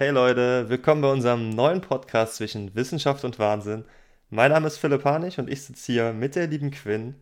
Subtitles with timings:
[0.00, 3.84] Hey Leute, willkommen bei unserem neuen Podcast zwischen Wissenschaft und Wahnsinn.
[4.30, 7.16] Mein Name ist Philipp Hanich und ich sitze hier mit der lieben Quinn.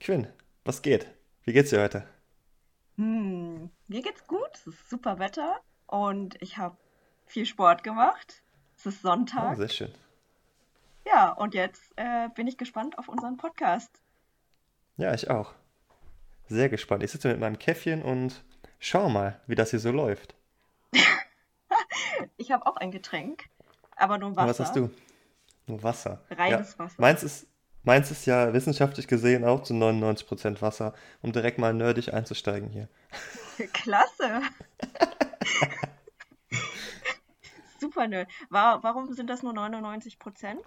[0.00, 0.26] Quinn,
[0.64, 1.06] was geht?
[1.44, 2.04] Wie geht's dir heute?
[2.96, 6.76] Hm, mir geht's gut, es ist super Wetter und ich habe
[7.26, 8.42] viel Sport gemacht.
[8.76, 9.56] Es ist Oh, Sonntag.
[9.56, 9.92] sehr schön.
[11.06, 14.00] Ja, und jetzt äh, bin ich gespannt auf unseren Podcast.
[14.96, 15.54] Ja, ich auch.
[16.48, 17.04] Sehr gespannt.
[17.04, 18.42] Ich sitze mit meinem Käffchen und
[18.80, 20.34] schau mal, wie das hier so läuft.
[22.36, 23.44] Ich habe auch ein Getränk,
[23.96, 24.90] aber nur Und was hast Wasser, du?
[25.66, 26.20] Nur Wasser.
[26.46, 26.94] Ja, reines Wasser.
[26.98, 27.46] meins ist,
[27.82, 32.88] meins ist ja wissenschaftlich gesehen auch zu 99% Wasser, um direkt mal nerdig einzusteigen hier.
[33.72, 34.42] Klasse,
[37.78, 38.08] super.
[38.48, 40.62] Wa warum sind das nur 99 Prozent?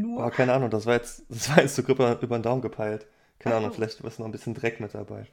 [0.00, 0.30] Nur?
[0.30, 3.06] keine Ahnung, das war jetzt, das war jetzt so über, über den Daumen gepeilt.
[3.38, 5.26] Keine Ahnung, vielleicht ist noch ein bisschen Dreck mit dabei.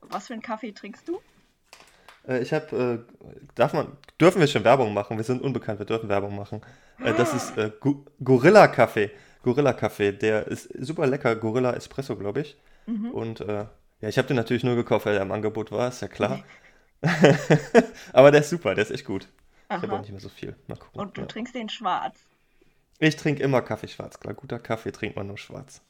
[0.00, 1.20] was für einen Kaffee trinkst du?
[2.30, 3.88] Äh, ich habe, äh, darf man,
[4.20, 5.16] dürfen wir schon Werbung machen?
[5.16, 6.60] Wir sind unbekannt, wir dürfen Werbung machen.
[7.04, 9.10] Äh, das ist äh, Gu Gorilla Kaffee.
[9.42, 11.34] Gorilla Kaffee, der ist super lecker.
[11.36, 12.56] Gorilla Espresso, glaube ich.
[12.86, 13.10] Mhm.
[13.10, 13.66] Und äh,
[14.00, 16.42] ja, ich habe den natürlich nur gekauft, weil er im Angebot war, ist ja klar.
[18.12, 19.26] Aber der ist super, der ist echt gut.
[19.68, 20.00] Ich habe auch Aha.
[20.00, 20.56] nicht mehr so viel.
[20.66, 21.00] Mal gucken.
[21.00, 21.26] Und du Ja.
[21.26, 22.18] trinkst den schwarz.
[22.98, 24.20] Ich trinke immer Kaffee schwarz.
[24.20, 25.80] Klar, guter Kaffee trinkt man nur schwarz.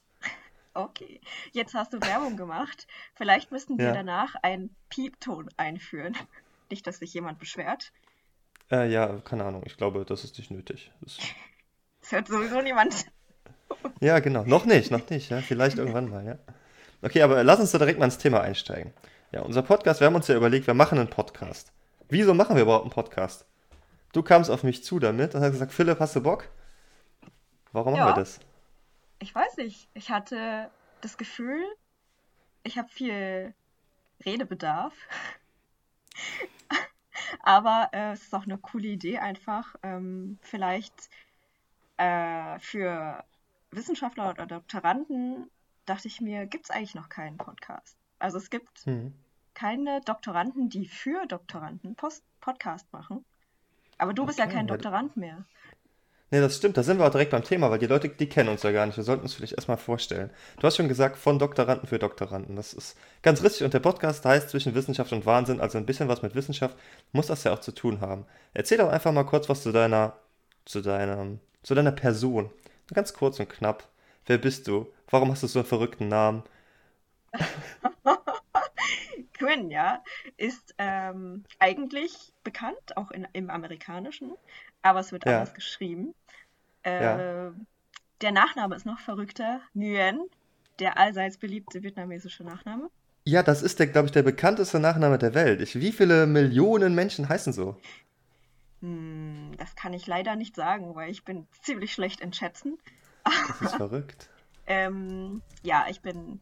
[0.74, 1.20] Okay,
[1.52, 2.86] jetzt hast du Werbung gemacht.
[3.14, 3.92] Vielleicht müssten wir Ja.
[3.92, 6.16] danach einen Piepton einführen.
[6.70, 7.92] Nicht, dass sich jemand beschwert.
[8.70, 9.62] Äh, ja, keine Ahnung.
[9.66, 10.92] Ich glaube, das ist nicht nötig.
[11.00, 11.18] Das,
[12.00, 13.06] Das hört sowieso niemand.
[14.00, 14.44] ja, genau.
[14.44, 15.30] Noch nicht, noch nicht.
[15.30, 16.38] Ja, vielleicht irgendwann mal, ja.
[17.02, 18.92] Okay, aber lass uns da direkt mal ins Thema einsteigen.
[19.32, 21.72] Ja, unser Podcast, wir haben uns ja überlegt, wir machen einen Podcast.
[22.08, 23.44] Wieso machen wir überhaupt einen Podcast?
[24.12, 26.48] Du kamst auf mich zu damit und hast gesagt, Philipp, hast du Bock?
[27.72, 28.40] Warum machen wir Ja, das?
[29.20, 29.88] Ich weiß nicht.
[29.94, 30.70] Ich hatte
[31.02, 31.64] das Gefühl,
[32.64, 33.54] ich habe viel
[34.24, 34.94] Redebedarf.
[37.42, 39.76] Aber äh, es ist auch eine coole Idee einfach.
[39.82, 41.10] Ähm, vielleicht
[41.96, 43.24] äh, für
[43.70, 45.50] Wissenschaftler oder Doktoranden
[45.86, 47.96] dachte ich mir, gibt es eigentlich noch keinen Podcast.
[48.18, 49.14] Also es gibt Hm.
[49.54, 53.24] keine Doktoranden, die für Doktoranden Post Podcast machen.
[53.98, 55.44] Aber du bist ja Okay, kein Doktorand mehr.
[56.32, 58.50] Nee, das stimmt, da sind wir auch direkt beim Thema, weil die Leute, die kennen
[58.50, 58.96] uns ja gar nicht.
[58.96, 60.30] Wir sollten uns vielleicht erstmal vorstellen.
[60.60, 62.54] Du hast schon gesagt, von Doktoranden für Doktoranden.
[62.54, 63.64] Das ist ganz richtig.
[63.64, 66.76] Und der Podcast heißt zwischen Wissenschaft und Wahnsinn, also ein bisschen was mit Wissenschaft
[67.10, 68.26] muss das ja auch zu tun haben.
[68.54, 70.16] Erzähl doch einfach mal kurz was zu deiner,
[70.64, 72.50] zu deiner, zu deiner Person.
[72.94, 73.88] Ganz kurz und knapp.
[74.26, 74.86] Wer bist du?
[75.08, 76.44] Warum hast du so einen verrückten Namen?
[79.32, 80.04] Quinn, ja,
[80.36, 84.32] ist ähm, eigentlich bekannt, auch in, im Amerikanischen,
[84.82, 86.14] aber es wird anders Ja, geschrieben.
[86.98, 87.28] ja.
[87.28, 87.52] Äh,
[88.22, 90.20] der Nachname ist noch verrückter, Nguyen,
[90.80, 92.90] der allseits beliebte vietnamesische Nachname.
[93.26, 95.60] Ja, das ist der, glaube ich, der bekannteste Nachname der Welt.
[95.62, 97.76] Ich, wie viele Millionen Menschen heißen so?
[98.82, 102.78] Hm, das kann ich leider nicht sagen, weil ich bin ziemlich schlecht in Schätzen.
[103.46, 104.30] Das ist verrückt.
[104.66, 106.40] Ähm, ja, ich bin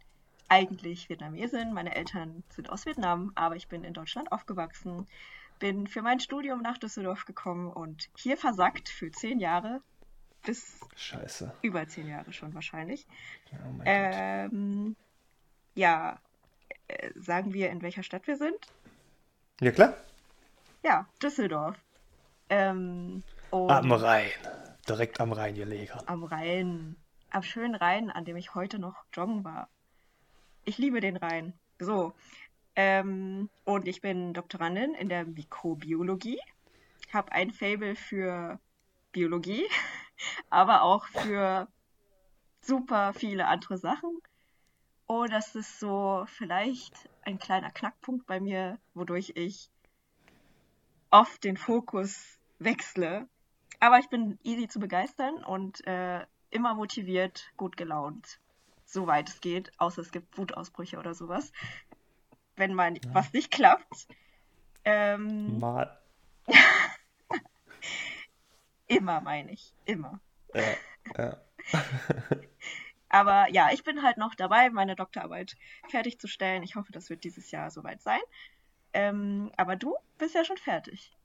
[0.48, 1.72] eigentlich Vietnamesin.
[1.72, 5.06] Meine Eltern sind aus Vietnam, aber ich bin in Deutschland aufgewachsen.
[5.58, 9.80] Bin für mein Studium nach Düsseldorf gekommen und hier versackt für zehn Jahre,
[10.44, 11.52] bis Scheiße.
[11.62, 13.06] über zehn Jahre schon wahrscheinlich.
[13.52, 13.80] Oh.
[13.84, 14.94] Ähm,
[15.74, 16.18] ja,
[16.86, 18.56] äh, sagen wir, in welcher Stadt wir sind?
[19.60, 19.94] Ja, klar.
[20.84, 21.76] Ja, Düsseldorf.
[22.50, 24.30] Ähm, Am Rhein.
[24.88, 25.92] Direkt am Rhein gelegen.
[26.06, 26.96] am Rhein,
[27.30, 29.68] am schönen Rhein, an dem ich heute noch joggen war.
[30.64, 31.52] Ich liebe den Rhein.
[31.78, 32.14] So.
[32.78, 36.38] Ähm, und ich bin Doktorandin in der Mikrobiologie.
[37.12, 38.60] Habe ein Faible für
[39.10, 39.66] Biologie,
[40.48, 41.66] aber auch für
[42.60, 44.22] super viele andere Sachen.
[45.06, 49.70] Und das ist so vielleicht ein kleiner Knackpunkt bei mir, wodurch ich
[51.10, 53.26] oft den Fokus wechsle.
[53.80, 58.38] Aber ich bin easy zu begeistern und äh, immer motiviert, gut gelaunt,
[58.84, 61.50] soweit es geht, außer es gibt Wutausbrüche oder sowas,
[62.58, 63.14] wenn mal Ja.
[63.14, 64.08] was nicht klappt.
[64.84, 65.98] Ähm, Mal.
[68.86, 70.20] immer meine ich, immer.
[70.54, 70.62] Ja,
[71.16, 71.36] ja.
[73.10, 75.56] Aber ja, ich bin halt noch dabei, meine Doktorarbeit
[75.88, 76.62] fertigzustellen.
[76.62, 78.20] Ich hoffe, das wird dieses Jahr soweit sein.
[78.92, 81.16] Ähm, aber du bist ja schon fertig.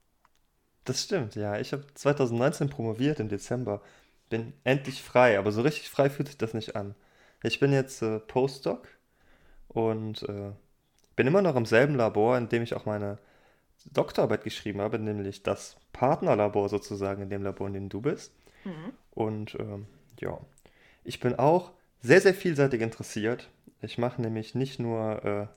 [0.85, 1.59] Das stimmt, ja.
[1.59, 3.81] Ich habe 2019 promoviert im Dezember.
[4.29, 6.95] Bin endlich frei, aber so richtig frei fühlt sich das nicht an.
[7.41, 8.87] Ich bin jetzt äh, Postdoc
[9.67, 10.51] und äh,
[11.15, 13.17] bin immer noch im selben Labor, in dem ich auch meine
[13.91, 18.33] Doktorarbeit geschrieben habe, nämlich das Partnerlabor sozusagen in dem Labor, in dem du bist.
[18.63, 18.93] Mhm.
[19.11, 19.87] Und ähm,
[20.19, 20.39] ja,
[21.03, 21.71] ich bin auch
[22.01, 23.49] sehr, sehr vielseitig interessiert.
[23.81, 25.47] Ich mache nämlich nicht nur äh,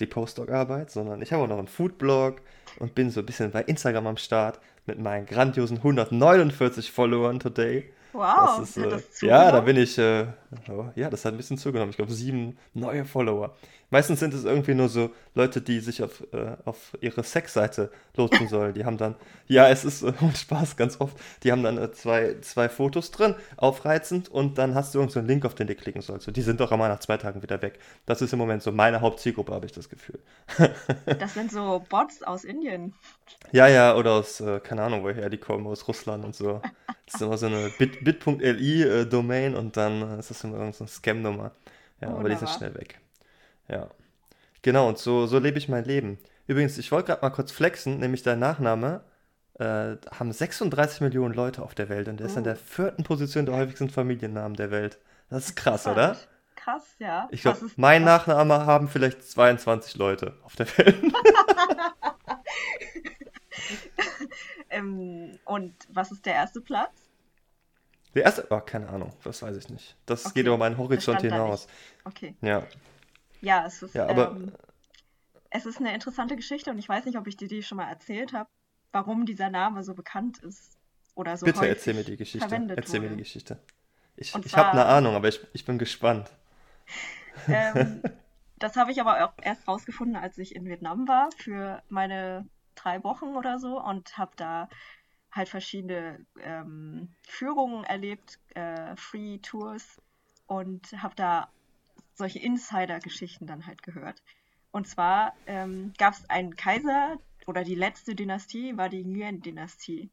[0.00, 2.40] die Postdoc-Arbeit, sondern ich habe auch noch einen Foodblog
[2.78, 7.90] und bin so ein bisschen bei Instagram am Start mit meinen grandiosen 149 Followern today.
[8.14, 10.26] Wow, Das ist, hat äh, das ja, da bin ich, äh,
[10.70, 11.90] oh, ja, das hat ein bisschen zugenommen.
[11.90, 13.54] Ich glaube, sieben neue Follower.
[13.90, 18.48] Meistens sind es irgendwie nur so Leute, die sich auf, äh, auf ihre Sexseite lotsen
[18.48, 18.72] sollen.
[18.74, 19.16] Die haben dann,
[19.46, 23.10] ja, es ist äh, ohne Spaß ganz oft, die haben dann äh, zwei, zwei Fotos
[23.10, 26.28] drin, aufreizend, und dann hast du irgendeinen so einen Link, auf den du klicken sollst.
[26.28, 27.78] Und die sind doch immer nach zwei Tagen wieder weg.
[28.06, 30.20] Das ist im Moment so meine Hauptzielgruppe, habe ich das Gefühl.
[31.18, 32.94] Das sind so Bots aus Indien.
[33.52, 36.60] Ja, ja, oder aus, äh, keine Ahnung, woher die kommen, aus Russland und so.
[37.06, 40.72] Das ist immer so eine bit- bit.li äh, Domain und dann äh, ist das immer
[40.72, 41.52] so eine Scam-Nummer.
[42.00, 42.98] Ja, aber die sind schnell weg.
[43.68, 43.88] Ja.
[44.62, 46.18] Genau, und so, so lebe ich mein Leben.
[46.46, 49.02] Übrigens, ich wollte gerade mal kurz flexen, nämlich dein Nachname
[49.58, 52.46] äh, haben 36 Millionen Leute auf der Welt und der ist an Oh.
[52.46, 54.98] der vierten Position der häufigsten Familiennamen der Welt.
[55.30, 56.16] Das ist krass, oder?
[56.56, 57.28] Krass, ja.
[57.30, 60.96] Ich glaube, ist- mein Nachname haben vielleicht 22 Leute auf der Welt.
[64.70, 66.92] Ähm, und was ist der erste Platz?
[68.14, 69.96] Der erste, oh, keine Ahnung, das weiß ich nicht.
[70.06, 71.66] Das Okay, geht über meinen Horizont hinaus.
[72.04, 72.34] Okay.
[72.40, 72.66] Ja,
[73.40, 74.52] Ja, es ist, ja, aber ähm,
[75.50, 77.88] es ist eine interessante Geschichte und ich weiß nicht, ob ich dir die schon mal
[77.88, 78.48] erzählt habe,
[78.92, 80.76] warum dieser Name so bekannt ist
[81.14, 82.48] oder so bitte erzähl mir die Geschichte.
[82.74, 83.16] Erzähl mir wurde.
[83.16, 83.58] die Geschichte.
[84.16, 86.30] Ich, Und ich habe eine zwar- Ahnung, aber ich, ich bin gespannt.
[87.48, 88.02] Ähm,
[88.58, 93.02] das habe ich aber auch erst rausgefunden, als ich in Vietnam war für meine drei
[93.04, 94.68] Wochen oder so und habe da
[95.34, 100.00] halt verschiedene ähm, Führungen erlebt, äh, Free Tours
[100.46, 101.48] und habe da
[102.14, 104.22] solche Insider-Geschichten dann halt gehört.
[104.70, 110.10] Und zwar ähm, gab es einen Kaiser oder die letzte Dynastie war die Nguyen-Dynastie.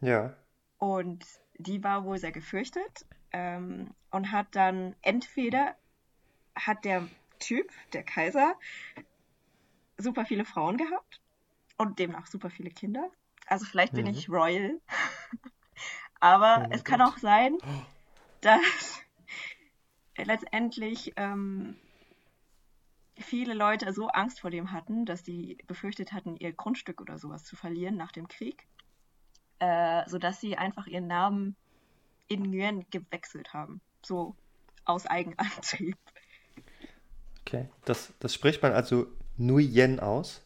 [0.00, 0.36] Ja,
[0.78, 1.24] Und
[1.58, 5.74] die war wohl sehr gefürchtet ähm, und hat dann entweder
[6.54, 7.08] hat der
[7.38, 8.54] Typ, der Kaiser,
[9.98, 11.20] super viele Frauen gehabt
[11.78, 13.10] und demnach super viele Kinder.
[13.46, 14.10] Also vielleicht bin Mhm.
[14.12, 14.80] ich royal.
[16.20, 17.12] Aber Oh es kann Gott.
[17.12, 17.58] auch sein,
[18.40, 18.60] dass
[20.16, 21.76] letztendlich ähm,
[23.18, 27.44] viele Leute so Angst vor dem hatten, dass die befürchtet hatten, ihr Grundstück oder sowas
[27.44, 28.66] zu verlieren nach dem Krieg,
[29.58, 31.56] äh, sodass sie einfach ihren Namen
[32.28, 33.82] in Nguyen gewechselt haben.
[34.04, 34.36] So
[34.84, 35.98] aus Eigenantrieb.
[37.40, 37.68] okay.
[37.84, 39.06] Das, das spricht man also
[39.38, 40.45] Nguyen aus.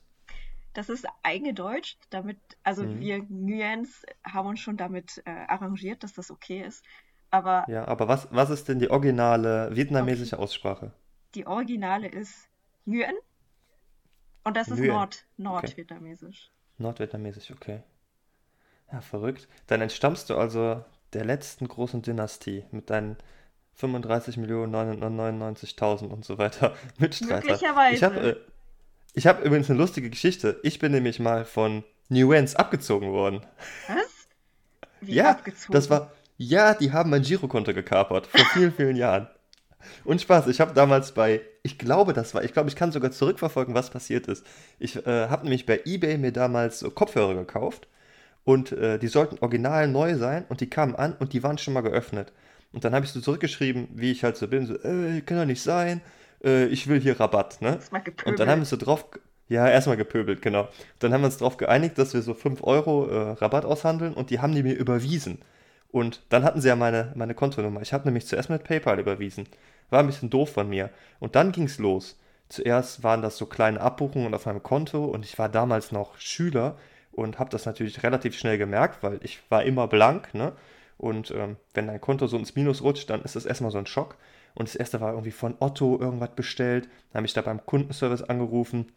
[0.72, 3.00] Das ist eingedeutscht, damit, also Mhm.
[3.00, 6.84] wir Nguyens haben uns schon damit äh, arrangiert, dass das okay ist.
[7.30, 10.92] Aber Ja, aber was, was ist denn die originale vietnamesische Aussprache?
[11.34, 12.48] die Originale ist
[12.86, 13.16] Nguyen
[14.44, 14.84] und das ist Nguyen.
[14.84, 16.50] Nord, Nordvietnamesisch.
[16.78, 17.82] Nordvietnamesisch, okay.
[18.92, 19.48] Ja, verrückt.
[19.66, 23.16] Dann entstammst du also der letzten großen Dynastie mit deinen
[23.74, 27.36] 35.999.000 und so weiter Mitstreiter.
[27.36, 27.94] Möglicherweise.
[27.94, 28.36] Ich habe äh,
[29.14, 30.60] ich hab übrigens eine lustige Geschichte.
[30.62, 33.42] Ich bin nämlich mal von Nuance abgezogen worden.
[33.86, 34.28] Was?
[35.00, 35.72] Wie Ja, abgezogen?
[35.72, 39.28] das war, ja, die haben mein Girokonto gekapert vor vielen, vielen Jahren.
[40.04, 43.12] Und Spaß, ich habe damals bei, ich glaube, das war, ich glaube, ich kann sogar
[43.12, 44.46] zurückverfolgen, was passiert ist.
[44.78, 47.88] Ich äh, habe nämlich bei eBay mir damals so Kopfhörer gekauft
[48.44, 51.74] und äh, die sollten original neu sein und die kamen an und die waren schon
[51.74, 52.32] mal geöffnet.
[52.72, 55.46] Und dann habe ich so zurückgeschrieben, wie ich halt so bin, so, äh, kann doch
[55.46, 56.02] nicht sein,
[56.44, 57.74] äh, ich will hier Rabatt, ne?
[57.74, 59.06] Erstmal Und dann haben wir so drauf,
[59.48, 60.68] ja, erstmal gepöbelt, genau.
[60.98, 64.30] Dann haben wir uns darauf geeinigt, dass wir so 5 Euro äh, Rabatt aushandeln und
[64.30, 65.38] die haben die mir überwiesen.
[65.90, 67.82] Und dann hatten sie ja meine, meine Kontonummer.
[67.82, 69.48] Ich habe nämlich zuerst mit PayPal überwiesen.
[69.90, 70.90] War ein bisschen doof von mir.
[71.18, 72.16] Und dann ging es los.
[72.48, 76.76] Zuerst waren das so kleine Abbuchungen auf meinem Konto und ich war damals noch Schüler
[77.12, 80.52] und habe das natürlich relativ schnell gemerkt, weil ich war immer blank, ne?
[80.96, 83.86] Und ähm, wenn dein Konto so ins Minus rutscht, dann ist das erstmal so ein
[83.86, 84.16] Schock.
[84.54, 86.88] Und das erste war irgendwie von Otto irgendwas bestellt.
[87.12, 88.92] Dann habe ich da beim Kundenservice angerufen,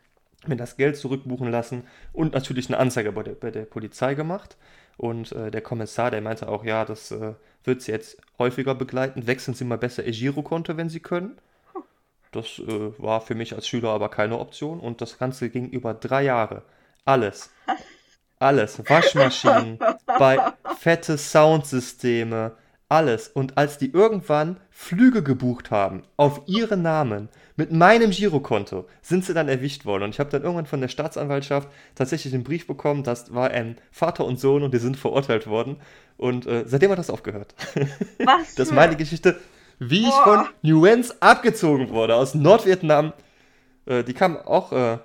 [0.47, 4.57] mir das Geld zurückbuchen lassen und natürlich eine Anzeige bei der, bei der Polizei gemacht.
[4.97, 7.33] Und äh, der Kommissar, der meinte auch, ja, das äh,
[7.63, 9.25] wird Sie jetzt häufiger begleiten.
[9.25, 11.37] Wechseln Sie mal besser Ihr Girokonto, wenn Sie können.
[12.31, 14.79] Das äh, war für mich als Schüler aber keine Option.
[14.79, 16.63] Und das Ganze ging über drei Jahre.
[17.05, 17.51] Alles.
[18.39, 18.81] Alles.
[18.87, 22.51] Waschmaschinen, bei fette Soundsysteme,
[22.93, 23.27] alles.
[23.27, 29.33] Und als die irgendwann Flüge gebucht haben, auf ihren Namen, mit meinem Girokonto, sind sie
[29.33, 30.03] dann erwischt worden.
[30.03, 33.77] Und ich habe dann irgendwann von der Staatsanwaltschaft tatsächlich einen Brief bekommen, das war ein
[33.91, 35.77] Vater und Sohn und die sind verurteilt worden.
[36.17, 37.55] Und äh, seitdem hat das aufgehört.
[38.19, 39.39] Was Das ist meine Geschichte,
[39.79, 40.23] wie ich Boah.
[40.23, 43.13] von Nuance abgezogen wurde, aus Nordvietnam.
[43.85, 44.99] Äh, die kam auch äh,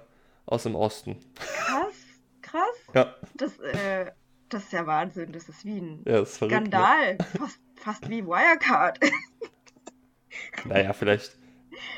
[0.46, 1.16] aus dem Osten.
[1.36, 1.94] Krass,
[2.42, 2.76] krass.
[2.94, 4.10] Ja, Das, äh,
[4.48, 5.32] das ist ja Wahnsinn.
[5.32, 6.54] Das ist wie ein ja ist verrückt.
[6.54, 6.68] Ne?
[6.68, 7.18] Skandal.
[7.36, 8.98] Fast, fast wie Wirecard.
[10.64, 11.36] Naja, vielleicht,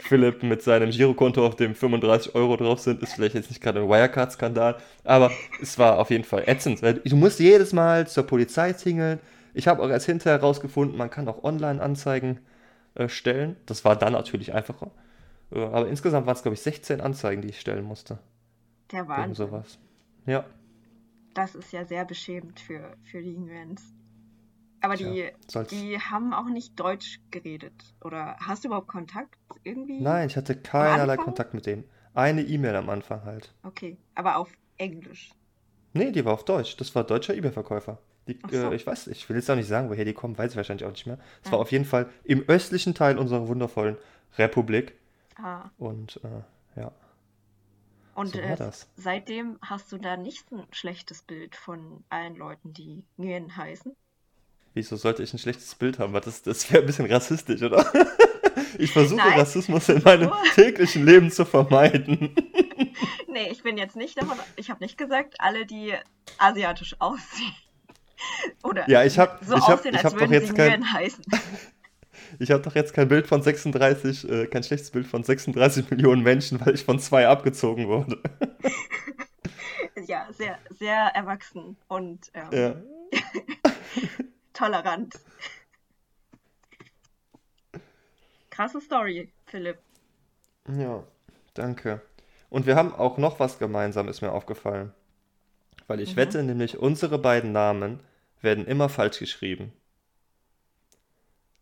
[0.03, 3.81] Philipp mit seinem Girokonto, auf dem 35 Euro drauf sind, ist vielleicht jetzt nicht gerade
[3.81, 8.73] ein Wirecard-Skandal, aber es war auf jeden Fall ätzend, du musst jedes Mal zur Polizei
[8.73, 9.21] tingeln.
[9.55, 12.41] Ich habe auch erst hinterher herausgefunden, man kann auch Online-Anzeigen
[12.95, 13.57] äh, stellen.
[13.67, 14.93] Das war dann natürlich einfacher.
[15.53, 18.19] Äh, aber insgesamt waren es, glaube ich, 16 Anzeigen, die ich stellen musste.
[18.93, 19.35] Der Wegen Wahnsinn.
[19.35, 19.79] sowas.
[20.27, 20.45] Ja,
[21.35, 23.93] Das ist ja sehr beschämend für, für die Nguyen's.
[24.81, 27.95] Aber Tja, die, soll's- die haben auch nicht Deutsch geredet.
[28.03, 30.03] Oder hast du überhaupt Kontakt irgendwie?
[30.03, 31.17] nein, ich hatte keinerlei?
[31.17, 31.85] Kontakt mit dem.
[32.13, 33.55] Eine E-Mail am Anfang halt.
[33.63, 35.31] Okay, aber auf Englisch.
[35.93, 36.77] Nee, die war auf Deutsch.
[36.77, 37.99] Das war deutscher eBay-Verkäufer.
[38.43, 38.73] Ach so.
[38.73, 40.85] äh, ich weiß, ich will jetzt auch nicht sagen, woher die kommen, weiß ich wahrscheinlich
[40.87, 41.19] auch nicht mehr.
[41.43, 41.53] Es Ja.
[41.53, 43.97] war auf jeden Fall im östlichen Teil unserer wundervollen
[44.39, 44.95] Republik.
[45.37, 46.93] Ah, Und äh, ja,
[48.15, 48.57] und so äh,
[48.95, 53.97] seitdem hast du da nicht ein schlechtes Bild von allen Leuten, die Nguyen heißen?
[54.75, 56.13] Wieso sollte ich ein schlechtes Bild haben?
[56.13, 57.85] Weil Das, das wäre ein bisschen rassistisch, oder?
[58.79, 59.39] Ich versuche Nein.
[59.39, 62.35] Rassismus in meinem täglichen Leben zu vermeiden.
[63.29, 65.95] Nee, ich bin jetzt nicht davon, ich habe nicht gesagt, alle, die
[66.39, 67.55] asiatisch aussehen.
[68.65, 71.25] Oder Ja, ich hab- so ich hab- aussehen, ich als hab würden sie kein- heißen.
[72.41, 76.23] Ich habe doch jetzt kein Bild von 36, äh, kein schlechtes Bild von 36 Millionen
[76.23, 78.21] Menschen, weil ich von zwei abgezogen wurde.
[80.07, 82.75] Ja, sehr, sehr erwachsen und ähm, Ja.
[84.61, 85.15] Tolerant.
[88.51, 89.79] Krasse Story, Philipp.
[90.69, 91.05] Ja,
[91.55, 92.01] danke.
[92.49, 94.95] Und wir haben auch noch was gemeinsam, ist mir aufgefallen.
[95.89, 96.17] Weil ich Mhm.
[96.17, 98.01] wette, nämlich unsere beiden Namen
[98.43, 99.73] werden immer falsch geschrieben.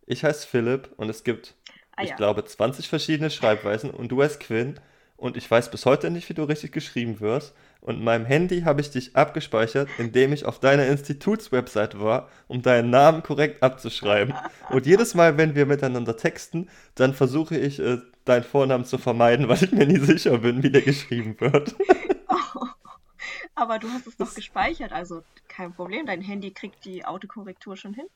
[0.06, 1.54] Ich heiße Philipp und es gibt,
[1.96, 2.16] Ah ich ja.
[2.16, 4.80] glaube, 20 verschiedene Schreibweisen und du heißt Quinn
[5.16, 7.54] und ich weiß bis heute nicht, wie du richtig geschrieben wirst.
[7.80, 12.60] Und in meinem Handy habe ich dich abgespeichert, indem ich auf deiner Institutswebsite war, um
[12.60, 14.34] deinen Namen korrekt abzuschreiben.
[14.70, 19.48] Und jedes Mal, wenn wir miteinander texten, dann versuche ich, äh, deinen Vornamen zu vermeiden,
[19.48, 21.74] weil ich mir nie sicher bin, wie der geschrieben wird.
[23.54, 26.06] Aber du hast es doch gespeichert, also kein Problem.
[26.06, 28.06] Dein Handy kriegt die Autokorrektur schon hin.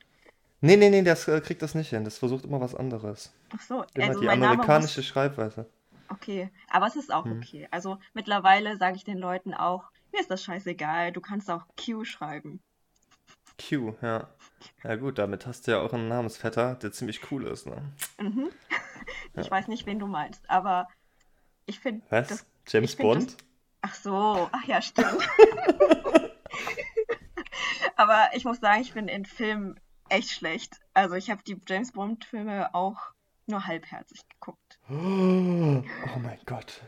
[0.61, 2.05] Nee, nee, nee, das äh, kriegt das nicht hin.
[2.05, 3.33] Das versucht immer was anderes.
[3.53, 5.07] Ach so, Immer also die amerikanische muss...
[5.07, 5.67] Schreibweise.
[6.13, 7.39] Okay, aber es ist auch Hm.
[7.39, 7.69] okay.
[7.71, 12.05] Also mittlerweile sage ich den Leuten auch, mir ist das scheißegal, du kannst auch Q
[12.05, 12.61] schreiben.
[13.59, 14.29] Q, ja.
[14.85, 17.83] Ja gut, damit hast du ja auch einen Namensvetter, der ziemlich cool ist, ne?
[18.19, 18.51] Mhm.
[19.35, 19.51] Ich Ja.
[19.51, 20.87] weiß nicht, wen du meinst, aber
[21.67, 22.29] ich finde Was?
[22.29, 22.47] das.
[22.69, 23.37] James find das- Bond?
[23.81, 25.09] Ach so, ach ja, stimmt.
[27.97, 30.79] aber ich muss sagen, ich bin in Filmen echt schlecht.
[30.95, 32.99] Also ich habe die James Bond-Filme auch
[33.47, 34.59] nur halbherzig geguckt.
[34.91, 36.83] Oh mein Gott.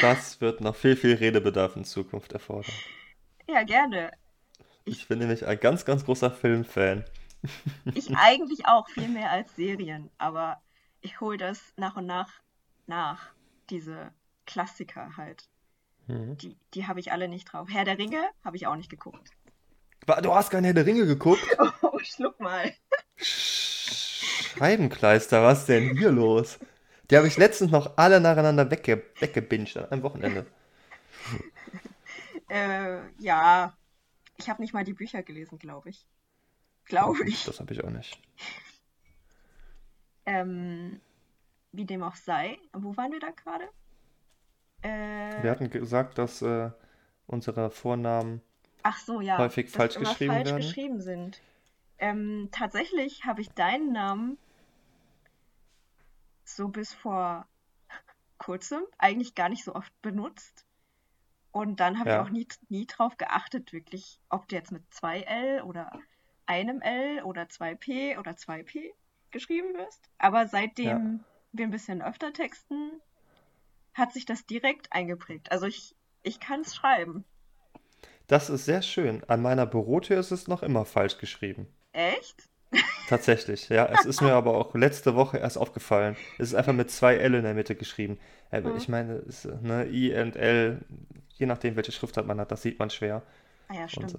[0.00, 2.74] Das wird noch viel, viel Redebedarf in Zukunft erfordern.
[3.48, 4.12] Ja, gerne.
[4.84, 7.04] Ich bin nämlich ein ganz, ganz großer Filmfan.
[7.94, 10.60] Ich eigentlich auch viel mehr als Serien, aber
[11.00, 12.30] ich hole das nach und nach
[12.90, 13.30] nach.
[13.70, 14.12] Diese
[14.44, 15.48] Klassiker halt.
[16.06, 16.36] Mhm.
[16.36, 17.68] Die, die habe ich alle nicht drauf.
[17.70, 19.30] Herr der Ringe habe ich auch nicht geguckt.
[20.22, 21.40] Du hast keine Herr der Ringe geguckt?
[21.82, 22.72] Oh, schluck mal.
[24.56, 26.58] Scheibenkleister, was denn hier los?
[27.10, 30.46] Die habe ich letztens noch alle nacheinander wegge weggebinged an einem Wochenende.
[32.52, 33.76] Äh, ja,
[34.36, 36.04] ich habe nicht mal die Bücher gelesen, glaube ich.
[36.84, 37.44] Glaube ich.
[37.44, 38.20] Das habe ich auch nicht.
[40.26, 41.00] Ähm,
[41.72, 42.58] wie dem auch sei.
[42.72, 43.64] Wo waren wir da gerade?
[44.82, 46.70] Äh, Wir hatten gesagt, dass äh,
[47.26, 48.42] unsere Vornamen.
[49.04, 49.38] so, ja.
[49.38, 50.56] häufig falsch geschrieben falsch werden.
[50.58, 51.40] geschrieben sind.
[51.98, 54.36] Ähm, tatsächlich habe ich deinen Namen
[56.56, 57.46] so bis vor
[58.38, 60.66] kurzem eigentlich gar nicht so oft benutzt.
[61.52, 62.22] Und dann habe Ja.
[62.22, 65.90] ich auch nie, nie drauf geachtet, wirklich, ob du jetzt mit zwei L oder
[66.46, 68.92] einem L oder zwei P oder zwei P
[69.30, 70.10] geschrieben wirst.
[70.18, 73.00] Aber seitdem wir ein bisschen öfter texten,
[73.94, 75.50] hat sich das direkt eingeprägt.
[75.50, 77.24] Also ich, ich kann es schreiben.
[78.28, 79.24] Das ist sehr schön.
[79.24, 81.66] An meiner Bürotür ist es noch immer falsch geschrieben.
[81.92, 82.48] Echt?
[83.08, 83.86] Tatsächlich, ja.
[83.86, 86.16] Es ist mir aber auch letzte Woche erst aufgefallen.
[86.38, 88.18] Es ist einfach mit zwei L in der Mitte geschrieben.
[88.52, 88.76] Äh, Mhm.
[88.76, 90.80] Ich meine, es, ist, ne, I und L,
[91.34, 93.22] je nachdem, welche Schriftart man hat, das sieht man schwer.
[93.68, 94.18] Ah ja, Und, stimmt.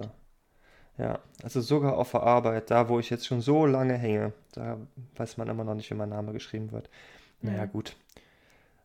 [0.97, 4.33] äh, ja, also sogar auf der Arbeit, da wo ich jetzt schon so lange hänge,
[4.53, 4.77] da
[5.15, 6.89] weiß man immer noch nicht, wie mein Name geschrieben wird.
[7.41, 7.71] Naja, Mhm.
[7.71, 7.95] gut.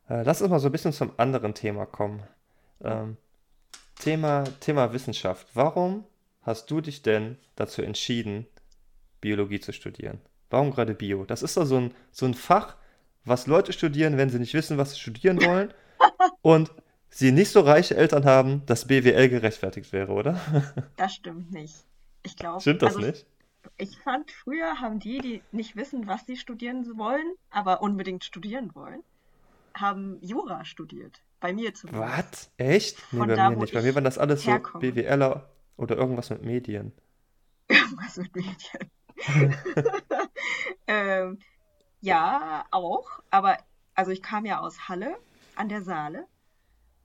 [0.08, 2.22] Äh, lass uns mal so ein bisschen zum anderen Thema kommen.
[2.84, 3.16] Ähm,
[3.98, 5.48] Thema, Thema Wissenschaft.
[5.54, 6.04] Warum
[6.42, 8.46] hast du dich denn dazu entschieden,
[9.26, 10.20] Biologie zu studieren?
[10.50, 11.24] Warum gerade Bio?
[11.24, 12.76] Das ist doch so ein, so ein Fach,
[13.24, 15.74] was Leute studieren, wenn sie nicht wissen, was sie studieren wollen
[16.42, 16.70] und
[17.10, 20.40] sie nicht so reiche Eltern haben, dass BWL gerechtfertigt wäre, oder?
[20.96, 21.74] Das stimmt nicht.
[22.22, 23.26] Ich glaube, Stimmt das also nicht?
[23.78, 28.74] ich fand, früher haben die, die nicht wissen, was sie studieren wollen, aber unbedingt studieren
[28.74, 29.02] wollen,
[29.74, 31.20] haben Jura studiert.
[31.40, 32.08] Bei mir zumindest.
[32.12, 32.50] Was?
[32.56, 32.98] Echt?
[33.10, 33.74] Nee, Von bei da, mir nicht.
[33.74, 34.80] Bei mir waren das alles so herkomme.
[34.80, 36.92] BWLer oder irgendwas mit Medien.
[37.68, 38.90] Irgendwas mit Medien.
[40.86, 41.38] ähm,
[42.00, 43.06] ja, auch.
[43.30, 43.58] Aber
[43.94, 45.16] also ich kam ja aus Halle
[45.54, 46.26] an der Saale.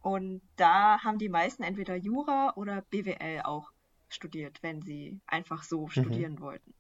[0.02, 3.72] Und da haben die meisten entweder Jura oder BWL auch
[4.10, 5.90] studiert, wenn sie einfach so Mhm.
[5.90, 6.74] studieren wollten.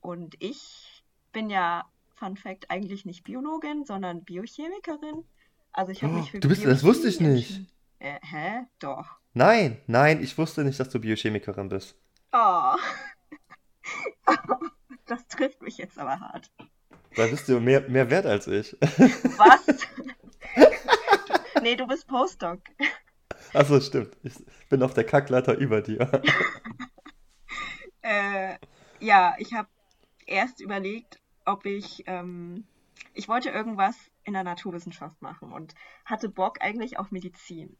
[0.00, 5.24] Und ich bin ja, Fun Fact, eigentlich nicht Biologin, sondern Biochemikerin.
[5.72, 7.60] Also ich habe Oh, mich für du bist, das wusste ich Biochemie nicht.
[7.98, 8.66] Äh, hä?
[8.80, 9.06] Doch.
[9.34, 11.96] Nein, nein, ich wusste nicht, dass du Biochemikerin bist.
[12.32, 12.76] Oh.
[15.06, 16.50] Das trifft mich jetzt aber hart.
[17.16, 18.72] Da bist du mehr, mehr wert als ich.
[18.80, 19.66] Was?
[21.60, 22.60] Nee, du bist Postdoc.
[23.52, 24.16] Achso, stimmt.
[24.22, 24.34] Ich
[24.70, 26.22] bin auf der Kackleiter über dir.
[28.04, 28.56] Äh,
[28.98, 29.68] ja, ich habe
[30.26, 32.66] erst überlegt, ob ich, ähm,
[33.14, 33.94] ich wollte irgendwas
[34.24, 37.76] in der Naturwissenschaft machen und hatte Bock eigentlich auf Medizin.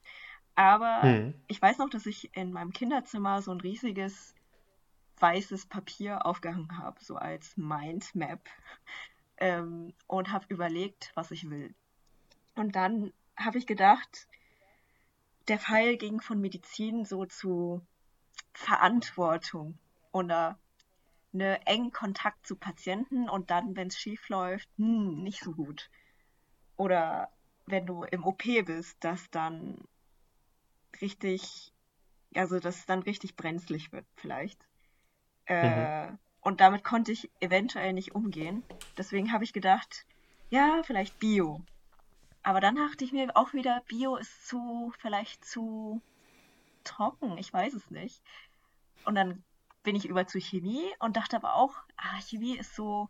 [0.54, 1.34] Aber Hm.
[1.48, 4.34] ich weiß noch, dass ich in meinem Kinderzimmer so ein riesiges
[5.22, 8.40] weißes Papier aufgehangen habe, so als Mindmap,
[9.38, 11.74] ähm, und habe überlegt, was ich will.
[12.54, 14.28] Und dann habe ich gedacht,
[15.48, 17.84] der Pfeil ging von Medizin so zu
[18.52, 19.78] Verantwortung
[20.12, 20.58] oder
[21.32, 25.90] eine engen Kontakt zu Patienten und dann, wenn es schief läuft, hm, nicht so gut.
[26.76, 27.30] Oder
[27.66, 29.78] wenn du im OP bist, dass dann
[31.00, 31.72] richtig,
[32.34, 34.66] also dass es dann richtig brenzlig wird vielleicht.
[35.46, 36.08] Äh,
[36.40, 38.62] und damit konnte ich eventuell nicht umgehen.
[38.96, 40.06] Deswegen habe ich gedacht,
[40.50, 41.62] ja, vielleicht Bio.
[42.42, 46.02] Aber dann dachte ich mir auch wieder, Bio ist zu, vielleicht zu
[46.84, 48.20] trocken, ich weiß es nicht.
[49.04, 49.44] Und dann
[49.82, 53.08] bin ich über zu Chemie und dachte aber auch, ah, Chemie ist so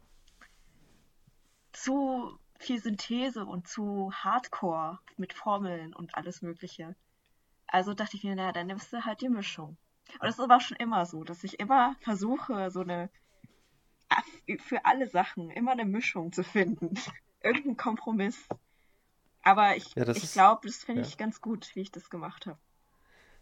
[1.72, 6.94] zu viel Synthese und zu Hardcore mit Formeln und alles Mögliche.
[7.66, 9.76] Also dachte ich mir, na, dann nimmst du halt die Mischung.
[10.14, 13.10] Und das ist aber schon immer so, dass ich immer versuche, so eine
[14.64, 16.94] für alle Sachen immer eine Mischung zu finden.
[17.42, 18.36] Irgendein Kompromiss.
[19.42, 21.08] Aber ich, Ja, das ich glaube, das finde ja.
[21.08, 22.58] ich ganz gut, wie ich das gemacht habe.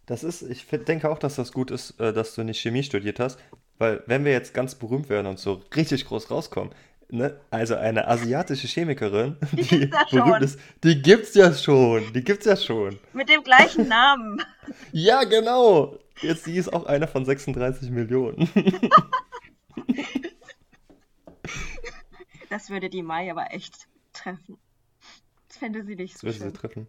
[0.06, 3.20] Das ist, ich denke auch, dass das gut ist, äh, dass du nicht Chemie studiert
[3.20, 3.38] hast,
[3.78, 6.74] weil wenn wir jetzt ganz berühmt werden und so richtig groß rauskommen,
[7.11, 12.12] ne, also eine asiatische Chemikerin, Die die gibt's ja berühmt ist, die gibt's ja schon,
[12.12, 12.98] die gibt's ja schon.
[13.12, 14.42] Mit dem gleichen Namen.
[14.92, 15.98] Ja, genau.
[16.22, 18.48] Jetzt, die ist auch einer von 36 Millionen.
[22.48, 24.59] Das würde die Mai aber echt treffen.
[25.48, 26.54] Das fände sie nicht Das so würde sie schön.
[26.54, 26.88] treffen.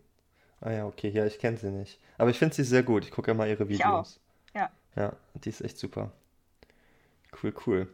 [0.60, 2.00] Ah ja, okay, ja, ich kenne sie nicht.
[2.18, 3.04] Aber ich finde sie sehr gut.
[3.06, 3.90] Ich gucke ja mal ihre Ich auch.
[3.90, 4.20] Videos.
[4.56, 4.72] Ja.
[4.96, 6.12] Ja, die ist echt super.
[7.42, 7.88] Cool, cool.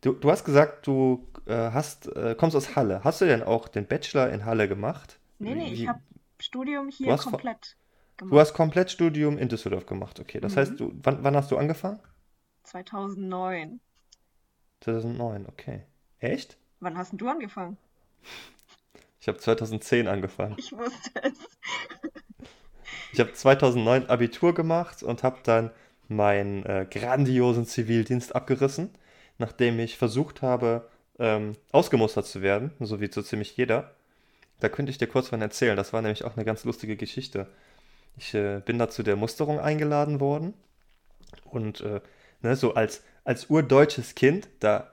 [0.00, 3.02] Du, du hast gesagt, du äh, hast, äh, kommst aus Halle.
[3.04, 5.18] Hast du denn auch den Bachelor in Halle gemacht?
[5.38, 6.00] Nee, nee, ich Wie- habe
[6.40, 7.26] Studium hier hast
[8.22, 8.40] komplett Du gemacht.
[8.40, 10.40] hast komplett Studium in Düsseldorf gemacht, okay.
[10.40, 10.60] Das Mhm.
[10.60, 12.00] heißt, du, wann, wann hast du angefangen?
[12.64, 13.80] 2009.
[14.80, 15.82] 2009, okay.
[16.18, 16.56] Echt?
[16.80, 17.76] Wann hast du angefangen?
[19.20, 20.54] Ich habe 2010 angefangen.
[20.58, 21.38] Ich wusste es.
[23.12, 25.70] Ich habe 2009 Abitur gemacht und habe dann
[26.08, 28.90] meinen äh, grandiosen Zivildienst abgerissen,
[29.38, 33.94] nachdem ich versucht habe, ähm, ausgemustert zu werden, so wie so ziemlich jeder.
[34.60, 35.76] Da könnte ich dir kurz von erzählen.
[35.76, 37.46] Das war nämlich auch eine ganz lustige Geschichte.
[38.16, 40.54] Ich äh, bin da zu der Musterung eingeladen worden
[41.44, 42.00] und äh,
[42.42, 44.92] ne, so als, als urdeutsches Kind, da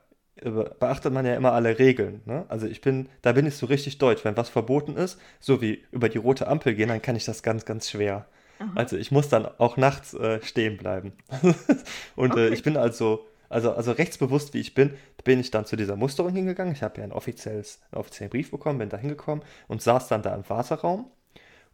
[0.79, 2.21] beachtet man ja immer alle Regeln.
[2.25, 2.45] Ne?
[2.47, 4.23] Also ich bin, da bin ich so richtig deutsch.
[4.23, 7.43] Wenn was verboten ist, so wie über die rote Ampel gehen, dann kann ich das
[7.43, 8.25] ganz, ganz schwer.
[8.59, 8.69] Aha.
[8.73, 11.13] Also ich muss dann auch nachts äh, stehen bleiben.
[12.15, 12.51] Und äh, Okay.
[12.51, 16.33] ich bin also, also, also rechtsbewusst wie ich bin, bin ich dann zu dieser Musterung
[16.33, 16.73] hingegangen.
[16.73, 20.21] Ich habe ja ein offizielles, einen offiziellen Brief bekommen, bin da hingekommen und saß dann
[20.21, 21.11] da im Warteraum.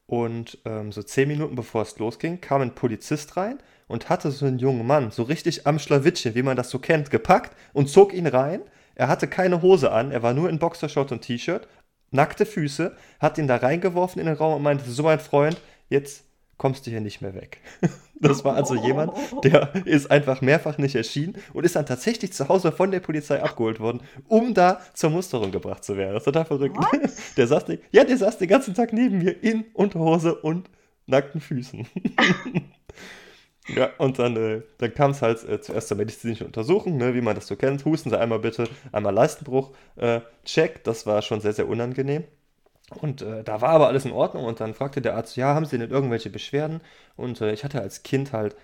[0.07, 4.45] Und ähm, so zehn Minuten bevor es losging, kam ein Polizist rein und hatte so
[4.45, 8.13] einen jungen Mann, so richtig am Schlawittchen, wie man das so kennt, gepackt und zog
[8.13, 8.61] ihn rein.
[8.93, 11.67] Er hatte keine Hose an, er war nur in Boxershort und T-Shirt,
[12.11, 15.57] nackte Füße, hat ihn da reingeworfen in den Raum und meinte, so mein Freund,
[15.89, 16.23] jetzt
[16.57, 17.59] kommst du hier nicht mehr weg.
[18.17, 19.11] Das war also jemand,
[19.43, 23.43] der ist einfach mehrfach nicht erschienen und ist dann tatsächlich zu Hause von der Polizei
[23.43, 26.13] abgeholt worden, um da zur Musterung gebracht zu werden.
[26.13, 26.77] Das ist total verrückt.
[26.77, 27.09] What?
[27.37, 30.69] Der saß, den- ja, der saß den ganzen Tag neben mir in Unterhose und
[31.07, 31.85] nackten Füßen.
[33.67, 37.21] Ja, und dann, äh, dann kam es halt äh, zuerst zur medizinischen Untersuchung, ne, wie
[37.21, 37.83] man das so kennt.
[37.83, 40.83] Husten Sie einmal bitte, einmal Leistenbruch, äh, check.
[40.83, 42.25] Das war schon sehr, sehr unangenehm.
[42.91, 44.45] Und äh, da war aber alles in Ordnung.
[44.45, 46.81] Und dann fragte der Arzt, ja, haben Sie denn irgendwelche Beschwerden?
[47.15, 48.55] Und äh, ich hatte als Kind halt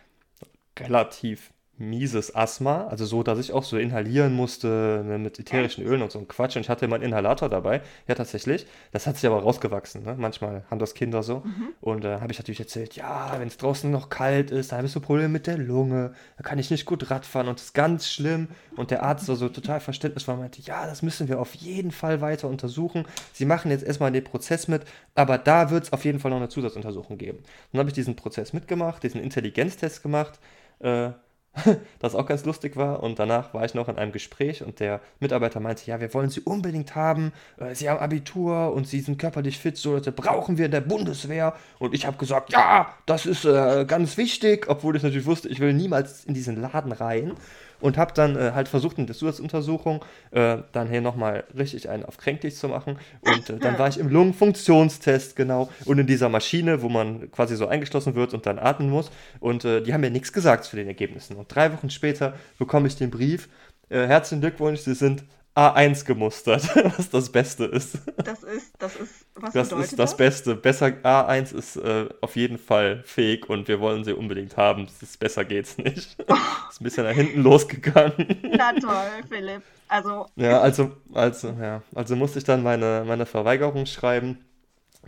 [0.79, 6.01] relativ mieses Asthma, also so, dass ich auch so inhalieren musste ne, mit ätherischen Ölen
[6.01, 6.55] und so ein Quatsch.
[6.55, 8.65] Und ich hatte immer einen Inhalator dabei, ja tatsächlich.
[8.91, 10.03] Das hat sich aber rausgewachsen.
[10.03, 10.15] Ne?
[10.17, 11.39] Manchmal haben das Kinder so.
[11.39, 11.69] Mhm.
[11.81, 14.77] Und da äh, habe ich natürlich erzählt, ja, wenn es draußen noch kalt ist, dann
[14.77, 17.67] habe ich so Probleme mit der Lunge, da kann ich nicht gut Radfahren und das
[17.67, 18.49] ist ganz schlimm.
[18.75, 21.91] Und der Arzt war so total verständnisvoll und meinte, ja, das müssen wir auf jeden
[21.91, 23.05] Fall weiter untersuchen.
[23.33, 24.83] Sie machen jetzt erstmal den Prozess mit,
[25.15, 27.39] aber da wird es auf jeden Fall noch eine Zusatzuntersuchung geben.
[27.71, 30.39] Dann habe ich diesen Prozess mitgemacht, diesen Intelligenztest gemacht.
[30.79, 31.11] Äh,
[31.99, 33.03] das auch ganz lustig war.
[33.03, 36.29] Und danach war ich noch in einem Gespräch und der Mitarbeiter meinte, ja, wir wollen
[36.29, 37.33] Sie unbedingt haben.
[37.57, 40.81] Äh, Sie haben Abitur und Sie sind körperlich fit, so Leute brauchen wir in der
[40.81, 41.55] Bundeswehr.
[41.79, 45.59] Und ich habe gesagt, ja, das ist äh, ganz wichtig, obwohl ich natürlich wusste, ich
[45.59, 47.33] will niemals in diesen Laden rein
[47.81, 52.05] und habe dann äh, halt versucht, in der Zusatzuntersuchung äh, dann hier nochmal richtig einen
[52.05, 52.97] auf kränklich zu machen.
[53.21, 57.55] Und äh, dann war ich im Lungenfunktionstest, genau, und in dieser Maschine, wo man quasi
[57.55, 59.11] so eingeschlossen wird und dann atmen muss.
[59.39, 61.35] Und äh, die haben mir nichts gesagt zu den Ergebnissen.
[61.35, 63.49] Und drei Wochen später bekomme ich den Brief.
[63.89, 65.23] Äh, herzlichen Glückwunsch, Sie sind
[65.55, 66.63] A1 gemustert,
[66.97, 67.97] was das Beste ist.
[68.23, 70.55] Das ist, das ist, was Das ist das Beste.
[70.55, 74.87] Besser A1 ist äh, auf jeden Fall fähig und wir wollen sie unbedingt haben.
[75.01, 75.97] Ist, besser geht's nicht.
[76.69, 78.39] ist ein bisschen nach hinten losgegangen.
[78.43, 79.61] Na toll, Philipp.
[79.89, 84.45] Also, Ja, also, also, ja, also musste ich dann meine, meine Verweigerung schreiben,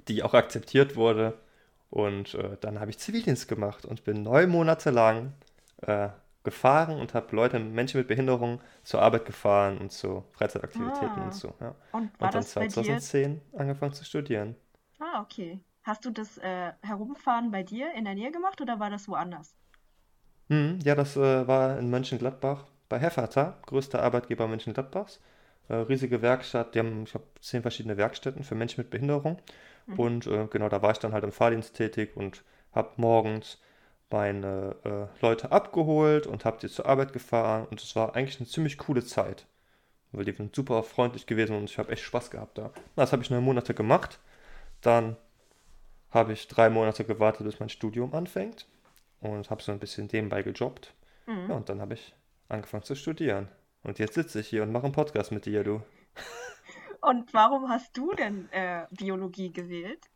[0.10, 1.38] die auch akzeptiert wurde.
[1.90, 5.32] Und äh, dann habe ich Zivildienst gemacht und bin neun Monate lang
[5.84, 6.10] äh,
[6.44, 11.26] gefahren und habe Leute, Menschen mit Behinderung zur Arbeit gefahren und zu Freizeitaktivitäten Ah.
[11.26, 11.54] und so.
[11.62, 11.76] Ja.
[11.92, 13.04] und war Und dann das bei dir?
[13.08, 14.56] 2010 angefangen zu studieren.
[15.00, 15.60] Ah, okay.
[15.84, 19.56] Hast du das äh, Herumfahren bei dir in der Nähe gemacht oder war das woanders?
[20.50, 25.20] Hm, ja, das äh, war in Mönchengladbach bei Herfata, größter Arbeitgeber Mönchengladbachs.
[25.70, 29.42] Äh, riesige Werkstatt, die haben, ich glaube, zehn verschiedene Werkstätten für Menschen mit Behinderung.
[29.86, 30.00] Mhm.
[30.00, 33.60] Und äh, genau, da war ich dann halt im Fahrdienst tätig und habe morgens
[34.14, 37.66] meine äh, Leute abgeholt und habe die zur Arbeit gefahren.
[37.70, 39.48] Und es war eigentlich eine ziemlich coole Zeit,
[40.12, 42.72] weil die sind super freundlich gewesen und ich habe echt Spaß gehabt da.
[42.96, 44.20] Das habe ich neun Monate gemacht.
[44.82, 45.18] Dann
[46.12, 48.68] habe ich drei Monate gewartet, bis mein Studium anfängt
[49.20, 50.94] und habe so ein bisschen nebenbei gejobbt.
[51.26, 51.50] Mhm.
[51.50, 52.14] Ja, und dann habe ich
[52.50, 53.50] angefangen zu studieren.
[53.82, 55.82] Und jetzt sitze ich hier und mache einen Podcast mit dir, du.
[57.02, 60.08] Und warum hast du denn äh, Biologie gewählt?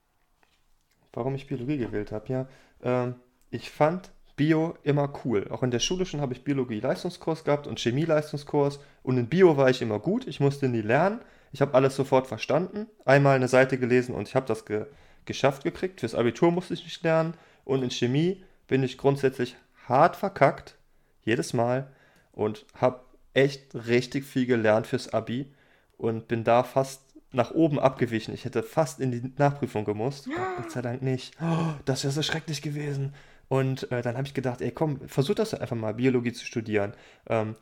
[1.13, 2.31] Warum ich Biologie gewählt habe?
[2.31, 2.47] Ja,
[2.81, 3.15] ähm,
[3.49, 5.47] ich fand Bio immer cool.
[5.49, 8.79] Auch in der Schule schon habe ich Biologie-Leistungskurs gehabt und Chemie-Leistungskurs.
[9.01, 10.27] Und in Bio war ich immer gut.
[10.27, 11.21] Ich musste nie lernen.
[11.51, 12.85] Ich habe alles sofort verstanden.
[13.03, 14.85] Einmal eine Seite gelesen und ich habe das ge
[15.25, 15.99] geschafft gekriegt.
[15.99, 17.33] Fürs Abitur musste ich nicht lernen.
[17.65, 19.57] Und in Chemie bin ich grundsätzlich
[19.87, 20.77] hart verkackt.
[21.23, 21.91] Jedes Mal.
[22.31, 23.01] Und habe
[23.33, 25.51] echt richtig viel gelernt fürs Abi.
[25.97, 28.33] Und bin da fast nach oben abgewichen.
[28.33, 30.29] Ich hätte fast in die Nachprüfung gemusst.
[30.57, 31.35] Gott sei Dank nicht.
[31.41, 33.13] Oh, das wäre so schrecklich gewesen.
[33.49, 36.93] Und äh, dann habe ich gedacht, ey, komm, versuch das einfach mal, Biologie zu studieren.
[37.29, 37.55] Ähm,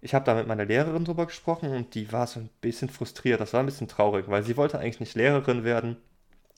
[0.00, 3.40] ich habe da mit meiner Lehrerin drüber gesprochen und die war so ein bisschen frustriert.
[3.40, 5.96] Das war ein bisschen traurig, weil sie wollte eigentlich nicht Lehrerin werden,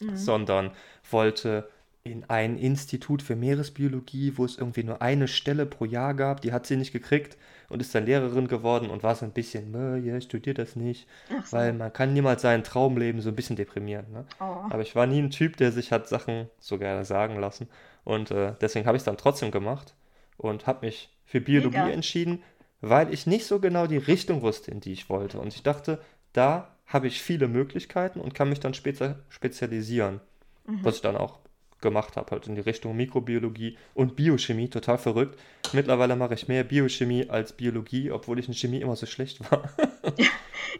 [0.01, 0.17] Mhm.
[0.17, 0.71] sondern
[1.11, 1.69] wollte
[2.03, 6.41] in ein Institut für Meeresbiologie, wo es irgendwie nur eine Stelle pro Jahr gab.
[6.43, 7.39] Die hat sie nicht gekriegt
[7.71, 10.77] und ist dann Lehrerin geworden und war so ein bisschen, "Äh, ja, ich studiere das
[10.77, 11.07] nicht,
[11.45, 11.57] so.
[11.57, 14.05] weil man kann niemals seinen Traum leben, so ein bisschen deprimieren.
[14.13, 14.27] Ne?
[14.41, 14.45] Oh.
[14.69, 17.69] Aber ich war nie ein Typ, der sich hat Sachen so gerne sagen lassen.
[18.05, 19.95] Und äh, deswegen habe ich es dann trotzdem gemacht
[20.37, 21.91] und habe mich für Biologie Mega.
[21.91, 22.43] entschieden,
[22.81, 25.39] weil ich nicht so genau die Richtung wusste, in die ich wollte.
[25.39, 26.01] Und ich dachte,
[26.33, 30.21] da habe ich viele Möglichkeiten und kann mich dann spezi spezialisieren.
[30.67, 30.85] Mhm.
[30.85, 31.39] Was ich dann auch
[31.81, 35.39] gemacht habe, halt in die Richtung Mikrobiologie und Biochemie, total verrückt.
[35.73, 39.71] Mittlerweile mache ich mehr Biochemie als Biologie, obwohl ich in Chemie immer so schlecht war.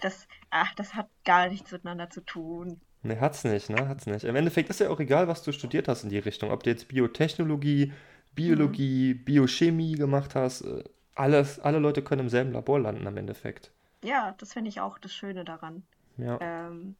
[0.01, 2.81] Das, ach, das hat gar nichts miteinander zu tun.
[3.05, 3.89] Ne, hat's nicht, ne?
[3.89, 4.25] Hat's nicht.
[4.25, 6.51] Im Endeffekt ist ja auch egal, was du studiert hast in die Richtung.
[6.51, 7.93] Ob du jetzt Biotechnologie,
[8.35, 10.83] Biologie, Biochemie gemacht hast, äh,
[11.15, 13.73] alles, alle Leute können im selben Labor landen am Endeffekt.
[14.03, 15.85] Ja, das finde ich auch das Schöne daran.
[16.17, 16.39] Ja.
[16.41, 16.97] Ähm,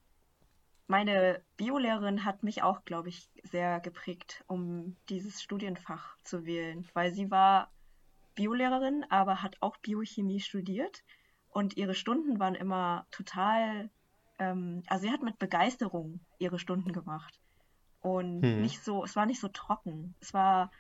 [0.87, 7.13] meine Biolehrerin hat mich auch, glaube ich, sehr geprägt, um dieses Studienfach zu wählen, weil
[7.13, 7.71] sie war
[8.35, 11.03] Biolehrerin, aber hat auch Biochemie studiert
[11.49, 13.89] und ihre Stunden waren immer total,
[14.39, 17.41] ähm, also sie hat mit Begeisterung ihre Stunden gemacht
[18.01, 18.63] und Hm.
[18.63, 20.71] nicht so, es war nicht so trocken, es war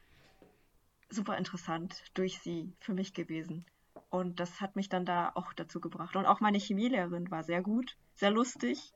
[1.11, 3.67] super interessant durch sie für mich gewesen.
[4.11, 6.17] Und das hat mich dann da auch dazu gebracht.
[6.17, 8.93] Und auch meine Chemielehrerin war sehr gut, sehr lustig.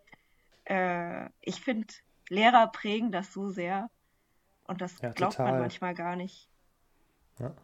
[0.65, 1.93] Äh, ich finde,
[2.29, 3.91] Lehrer prägen das so sehr.
[4.65, 5.59] Und das Ja, glaubt man total.
[5.59, 6.49] manchmal gar nicht.
[7.39, 7.55] Ja.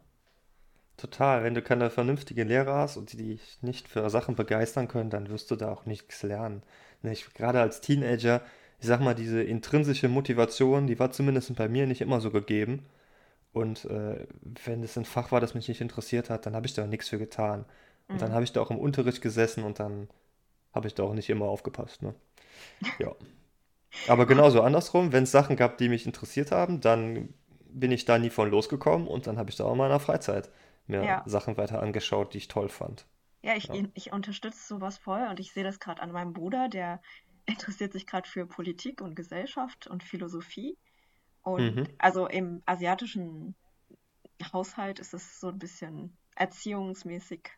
[0.96, 1.42] Total.
[1.42, 5.28] Wenn du keine vernünftigen Lehrer hast und die dich nicht für Sachen begeistern können, dann
[5.28, 6.62] wirst du da auch nichts lernen.
[7.02, 7.34] Nicht?
[7.34, 8.42] Gerade als Teenager,
[8.80, 12.86] ich sag mal, diese intrinsische Motivation, die war zumindest bei mir nicht immer so gegeben.
[13.52, 14.26] Und äh,
[14.64, 17.08] wenn es ein Fach war, das mich nicht interessiert hat, dann habe ich da nichts
[17.10, 17.64] für getan.
[18.12, 18.34] Und dann Mhm.
[18.34, 20.08] habe ich da auch im Unterricht gesessen und dann
[20.74, 22.14] habe ich da auch nicht immer aufgepasst, ne?
[22.98, 23.12] Ja.
[24.06, 27.32] Aber genauso andersrum, wenn es Sachen gab, die mich interessiert haben, dann
[27.70, 30.50] bin ich da nie von losgekommen und dann habe ich da auch in meiner Freizeit
[30.86, 31.22] mir Ja.
[31.24, 33.06] Sachen weiter angeschaut, die ich toll fand.
[33.42, 33.74] Ja, ich, Ja.
[33.94, 37.00] ich unterstütze sowas voll und ich sehe das gerade an meinem Bruder, der
[37.46, 40.76] interessiert sich gerade für Politik und Gesellschaft und Philosophie.
[41.42, 41.88] Und Mhm.
[41.98, 43.54] also im asiatischen
[44.52, 47.50] Haushalt ist es so ein bisschen erziehungsmäßig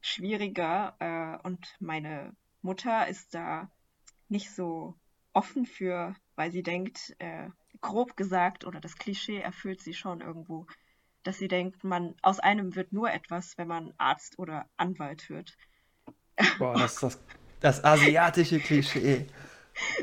[0.00, 0.96] schwieriger.
[0.98, 3.70] Äh, und meine Mutter ist da
[4.28, 4.94] nicht so
[5.32, 7.48] offen für, weil sie denkt, äh,
[7.80, 10.66] grob gesagt, oder das Klischee erfüllt sie schon irgendwo,
[11.22, 15.56] dass sie denkt, man aus einem wird nur etwas, wenn man Arzt oder Anwalt wird.
[16.58, 17.20] Boah, das ist das,
[17.60, 19.26] das asiatische Klischee.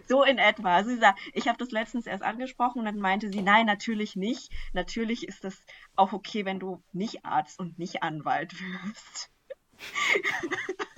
[0.07, 0.83] So in etwa.
[0.83, 4.51] Sie sagt, ich habe das letztens erst angesprochen und dann meinte sie, nein, natürlich nicht.
[4.73, 5.55] Natürlich ist das
[5.95, 9.31] auch okay, wenn du nicht Arzt und nicht Anwalt wirst.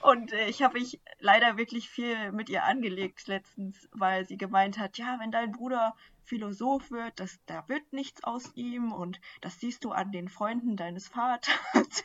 [0.00, 4.78] Und äh, ich habe mich leider wirklich viel mit ihr angelegt letztens, weil sie gemeint
[4.78, 9.60] hat, ja, wenn dein Bruder Philosoph wird, das, da wird nichts aus ihm und das
[9.60, 11.54] siehst du an den Freunden deines Vaters.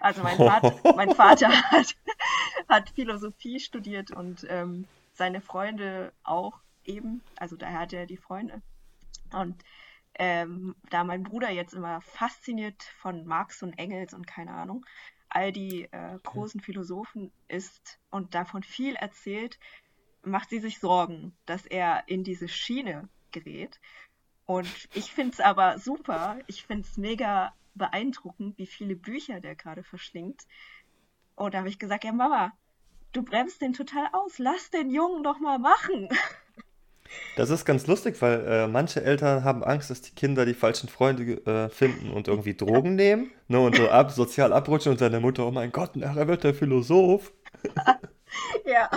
[0.00, 1.96] Also mein Vater, mein Vater hat,
[2.68, 8.62] hat Philosophie studiert und ähm, seine Freunde auch eben, also daher hat er die Freunde.
[9.32, 9.56] Und
[10.14, 14.86] ähm, da mein Bruder jetzt immer fasziniert von Marx und Engels und keine Ahnung,
[15.28, 19.58] all die äh, großen Philosophen ist und davon viel erzählt,
[20.22, 23.08] macht sie sich Sorgen, dass er in diese Schiene
[23.40, 23.80] gerät.
[24.44, 26.38] Und ich finde es aber super.
[26.46, 30.42] Ich finde es mega beeindruckend, wie viele Bücher der gerade verschlingt.
[31.34, 32.52] Und da habe ich gesagt, ja Mama,
[33.12, 34.38] du bremst den total aus.
[34.38, 36.08] Lass den Jungen doch mal machen.
[37.36, 40.88] Das ist ganz lustig, weil äh, manche Eltern haben Angst, dass die Kinder die falschen
[40.88, 45.20] Freunde äh, finden und irgendwie Drogen nehmen ne, und so ab, sozial abrutschen und seine
[45.20, 47.32] Mutter, oh mein Gott, nachher wird der Philosoph.
[48.64, 48.90] Ja.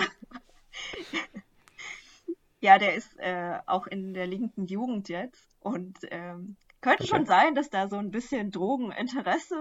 [2.60, 7.06] Ja, der ist äh, auch in der linken Jugend jetzt und ähm, könnte Okay.
[7.06, 9.56] schon sein, dass da so ein bisschen Drogeninteresse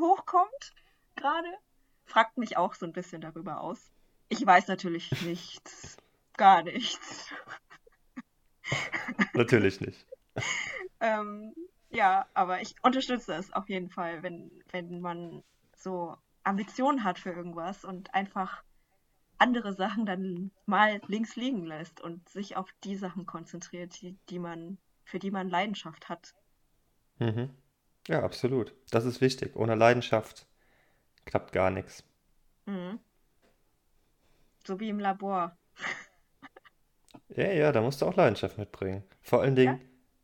[0.00, 0.72] hochkommt
[1.16, 1.48] gerade.
[2.04, 3.92] Fragt mich auch so ein bisschen darüber aus.
[4.28, 5.96] Ich weiß natürlich nichts.
[6.36, 7.32] Gar nichts.
[9.34, 10.06] Natürlich nicht.
[11.00, 11.54] Ähm,
[11.90, 15.42] ja, aber ich unterstütze es auf jeden Fall, wenn, wenn man
[15.76, 18.62] so Ambitionen hat für irgendwas und einfach
[19.40, 24.38] andere Sachen dann mal links liegen lässt und sich auf die Sachen konzentriert, die, die
[24.38, 26.34] man, für die man Leidenschaft hat.
[27.18, 27.50] Mhm.
[28.08, 28.74] Ja, absolut.
[28.90, 29.54] Das ist wichtig.
[29.56, 30.46] Ohne Leidenschaft
[31.26, 32.04] klappt gar nichts.
[32.66, 33.00] Mhm.
[34.66, 35.56] So wie im Labor.
[37.28, 39.04] Ja, ja, da musst du auch Leidenschaft mitbringen.
[39.22, 39.72] Vor allen Ja?
[39.72, 39.80] Dingen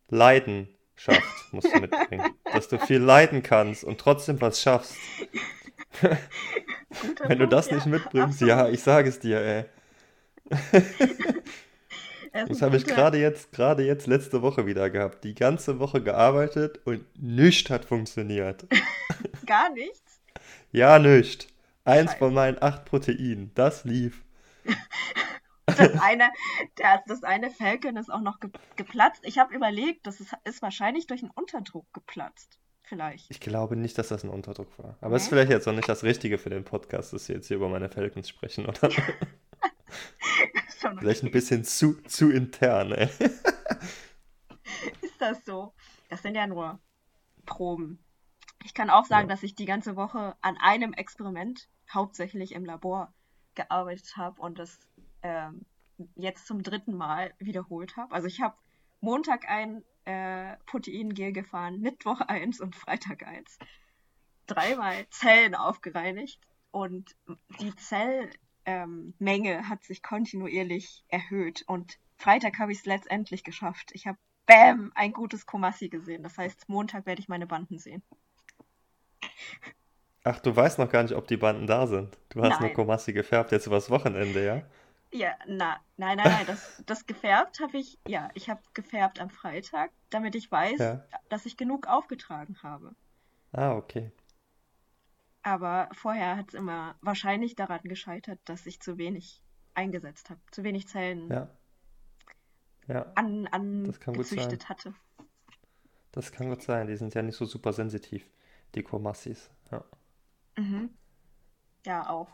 [0.08, 2.26] Leidenschaft musst du mitbringen.
[2.52, 4.96] Dass du viel leiden kannst und trotzdem was schaffst.
[7.00, 8.74] Guter Wenn du Punkt, das ja, nicht mitbringst, ja, absolut.
[8.74, 9.64] ich sage es dir, ey.
[12.48, 15.24] Das habe ich gerade jetzt, gerade jetzt letzte Woche wieder gehabt.
[15.24, 18.66] Die ganze Woche gearbeitet und nichts hat funktioniert.
[19.46, 20.20] gar nichts.
[20.70, 21.46] Ja, nichts.
[21.84, 22.18] Eins Scheiße.
[22.18, 23.52] von meinen acht Proteinen.
[23.54, 24.22] Das lief.
[25.66, 26.30] Das eine,
[26.78, 29.22] der, das eine Falcon ist auch noch ge geplatzt.
[29.24, 32.58] Ich habe überlegt, das ist, ist wahrscheinlich durch einen Unterdruck geplatzt.
[32.86, 33.30] Vielleicht.
[33.30, 34.96] Ich glaube nicht, dass das ein Unterdruck war.
[35.00, 37.48] Aber es ist vielleicht jetzt noch nicht das Richtige für den Podcast, dass wir jetzt
[37.48, 38.90] hier über meine Falcons sprechen, oder?
[41.00, 43.08] Vielleicht ein bisschen zu, zu intern, ey.
[45.02, 45.72] Ist das so?
[46.08, 46.78] Das sind ja nur
[47.44, 47.98] Proben.
[48.64, 49.34] Ich kann auch sagen, Ja.
[49.34, 53.12] dass ich die ganze Woche an einem Experiment, hauptsächlich im Labor,
[53.56, 54.78] gearbeitet habe und das
[55.22, 55.64] ähm,
[56.14, 58.14] jetzt zum dritten Mal wiederholt habe.
[58.14, 58.54] Also ich habe
[59.00, 63.58] Montag ein äh, Proteingel gefahren, Mittwoch eins und Freitag eins.
[64.46, 66.40] Dreimal Zellen aufgereinigt
[66.70, 67.16] und
[67.60, 68.30] die Zellmenge
[68.64, 73.90] ähm, hat sich kontinuierlich erhöht und Freitag habe ich es letztendlich geschafft.
[73.92, 76.22] Ich habe Bam, ein gutes Komassi gesehen.
[76.22, 78.02] Das heißt, Montag werde ich meine Banden sehen.
[80.22, 82.16] Ach, du weißt noch gar nicht, ob die Banden da sind.
[82.30, 82.74] Du hast nur Nein.
[82.74, 84.62] Komassi gefärbt jetzt übers Wochenende, ja?
[85.16, 89.30] Ja, na, nein, nein, nein, das, das gefärbt habe ich, ja, ich habe gefärbt am
[89.30, 91.04] Freitag, damit ich weiß, Ja.
[91.30, 92.94] dass ich genug aufgetragen habe.
[93.52, 94.12] Ah, okay.
[95.42, 99.42] Aber vorher hat es immer wahrscheinlich daran gescheitert, dass ich zu wenig
[99.74, 101.48] eingesetzt habe, zu wenig Zellen Ja.
[102.88, 104.38] Ja, an, das kann gut sein.
[104.38, 104.94] angezüchtet hatte.
[106.12, 106.86] Das kann gut sein.
[106.86, 108.30] Die sind ja nicht so super sensitiv,
[108.74, 109.50] die Komassis.
[109.72, 109.84] Ja.
[110.56, 110.90] Mhm.
[111.84, 112.28] Ja, auch.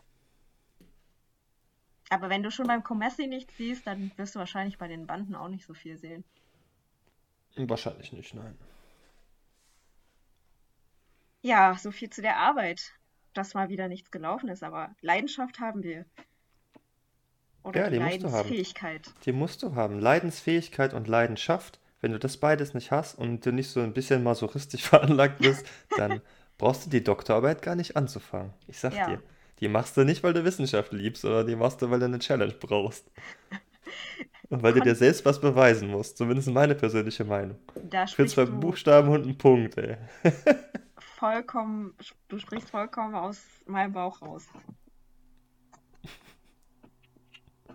[2.12, 5.34] Aber wenn du schon beim Comessi nichts siehst, dann wirst du wahrscheinlich bei den Banden
[5.34, 6.24] auch nicht so viel sehen.
[7.56, 8.58] Wahrscheinlich nicht, nein.
[11.42, 12.94] Ja, so viel zu der Arbeit,
[13.32, 16.04] dass mal wieder nichts gelaufen ist, aber Leidenschaft haben wir.
[17.64, 18.54] Oder Ja, die die musst du haben.
[18.54, 19.12] Leidensfähigkeit.
[19.24, 20.00] Die musst du haben.
[20.00, 21.80] Leidensfähigkeit und Leidenschaft.
[22.00, 25.66] Wenn du das beides nicht hast und du nicht so ein bisschen masochistisch veranlagt bist,
[25.94, 26.22] dann
[26.58, 28.52] brauchst du die Doktorarbeit gar nicht anzufangen.
[28.68, 29.04] Ich sag Ja.
[29.04, 29.22] dir.
[29.62, 32.18] Die machst du nicht, weil du Wissenschaft liebst, sondern die machst du, weil du eine
[32.18, 33.08] Challenge brauchst.
[34.50, 36.16] Und weil du dir selbst was beweisen musst.
[36.18, 37.56] Zumindest meine persönliche Meinung.
[37.88, 39.96] Da Für sprichst zwei du Buchstaben und einen Punkt, ey.
[40.98, 41.94] vollkommen,
[42.26, 44.48] du sprichst vollkommen aus meinem Bauch raus.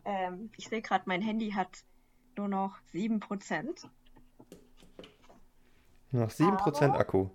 [0.03, 1.69] Ähm, ich sehe gerade, mein Handy hat
[2.37, 3.87] nur noch 7%.
[6.11, 7.29] Noch 7% Aber- Akku.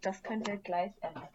[0.00, 1.28] Das könnte gleich ändern.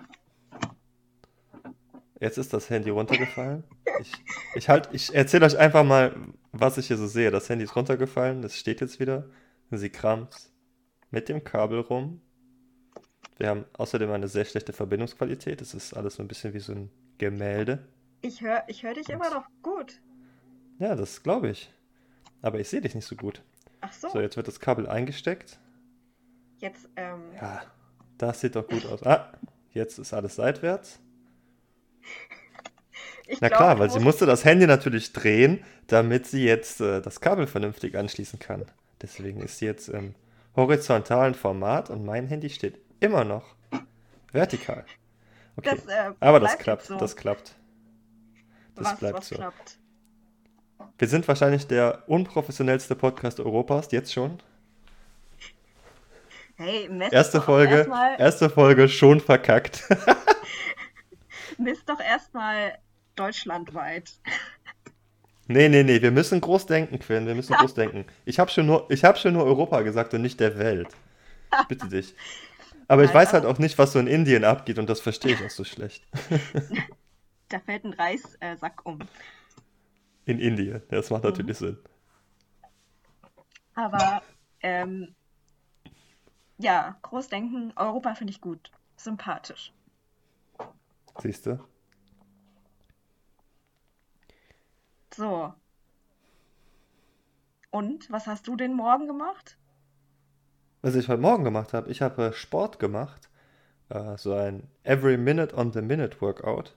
[2.20, 3.64] Jetzt ist das Handy runtergefallen.
[4.02, 4.12] Ich,
[4.56, 6.16] ich, halt, ich erzähle euch einfach mal,
[6.52, 7.32] was ich hier so sehe.
[7.32, 9.30] Das Handy ist runtergefallen, das steht jetzt wieder.
[9.72, 10.36] Sie kramt
[11.12, 12.22] mit dem Kabel rum.
[13.38, 15.62] Wir haben außerdem eine sehr schlechte Verbindungsqualität.
[15.62, 17.88] Es ist alles so ein bisschen wie so ein Gemälde.
[18.22, 20.02] Ich höre ich hör dich immer noch gut.
[20.78, 21.72] Ja, das glaube ich.
[22.42, 23.42] Aber ich sehe dich nicht so gut.
[23.82, 25.58] Ach so, So, jetzt wird das Kabel eingesteckt.
[26.58, 27.62] jetzt, ähm, Ja,
[28.18, 29.04] das sieht doch gut aus.
[29.04, 29.32] Ah,
[29.72, 31.00] jetzt ist alles seitwärts.
[33.28, 36.82] Ich Na glaube, klar, weil sie musst- musste das Handy natürlich drehen, damit sie jetzt
[36.82, 38.66] äh, das Kabel vernünftig anschließen kann.
[39.02, 40.16] Deswegen ist sie jetzt im
[40.56, 43.56] horizontalen Format und mein Handy steht immer noch
[44.32, 44.86] vertikal.
[45.56, 46.98] Okay, Das, äh, aber das klappt, so.
[46.98, 47.54] das klappt.
[48.76, 49.36] Das was, bleibt was so.
[49.36, 49.78] klappt.
[50.98, 54.40] Wir sind wahrscheinlich der unprofessionellste Podcast Europas, jetzt schon.
[56.56, 59.84] Hey, messt Erste Folge, erste Folge schon verkackt.
[61.60, 62.78] misst doch erstmal
[63.16, 64.12] deutschlandweit.
[65.48, 68.06] Nee, nee, nee, wir müssen groß denken, Quinn, wir müssen groß denken.
[68.26, 70.90] Ich habe schon nur, ich habe schon nur Europa gesagt und nicht der Welt.
[71.68, 72.16] Bitte dich.
[72.88, 75.44] Aber ich weiß halt auch nicht, was so in Indien abgeht und das verstehe ich
[75.44, 76.04] auch so schlecht.
[77.52, 79.00] Da fällt ein Reissack um.
[80.26, 81.80] In Indien, das macht natürlich Sinn.
[83.74, 84.22] Aber
[84.62, 85.16] ähm,
[86.60, 88.72] ja, Großdenken, Europa finde ich gut.
[88.98, 89.74] Sympathisch.
[91.22, 91.60] Siehst du?
[95.16, 95.54] So.
[97.72, 99.58] Und was hast du denn morgen gemacht?
[100.82, 103.30] Was ich heute Morgen gemacht habe, ich habe Sport gemacht.
[103.90, 106.76] Äh, so ein Every Minute on the Minute Workout.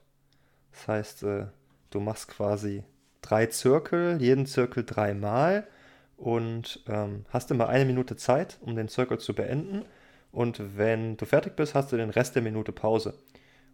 [0.73, 1.47] Das heißt, äh,
[1.91, 2.85] du machst quasi
[3.21, 5.67] drei Zirkel, jeden Zirkel dreimal
[6.17, 9.85] und ähm, hast immer eine Minute Zeit, um den Zirkel zu beenden.
[10.33, 13.15] Und wenn du fertig bist, hast du den Rest der Minute Pause.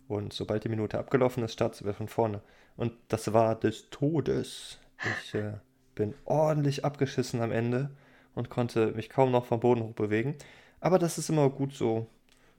[0.09, 2.41] Und sobald die Minute abgelaufen ist, startest du wieder von vorne.
[2.77, 4.79] Und das war des Todes.
[5.23, 5.55] Ich äh,
[5.95, 7.91] bin ordentlich abgeschissen am Ende
[8.35, 10.37] und konnte mich kaum noch vom Boden hoch bewegen.
[10.81, 12.07] Aber das ist immer gut so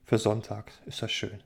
[0.04, 0.72] für Sonntag.
[0.86, 1.42] Ist das schön.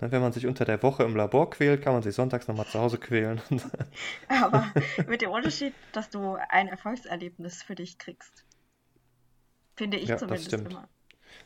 [0.00, 2.66] Ne, Wenn man sich unter der Woche im Labor quält, kann man sich sonntags nochmal
[2.66, 3.40] zu Hause quälen.
[4.28, 4.72] Aber
[5.06, 8.44] mit dem Unterschied, dass du ein Erfolgserlebnis für dich kriegst.
[9.76, 10.68] Finde ich Ja, das zumindest stimmt.
[10.70, 10.88] immer.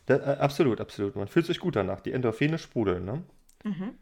[0.06, 1.16] Da, äh, absolut, absolut.
[1.16, 2.00] Man fühlt sich gut danach.
[2.00, 3.24] Die Endorphine sprudeln, ne?
[3.64, 3.98] Mhm.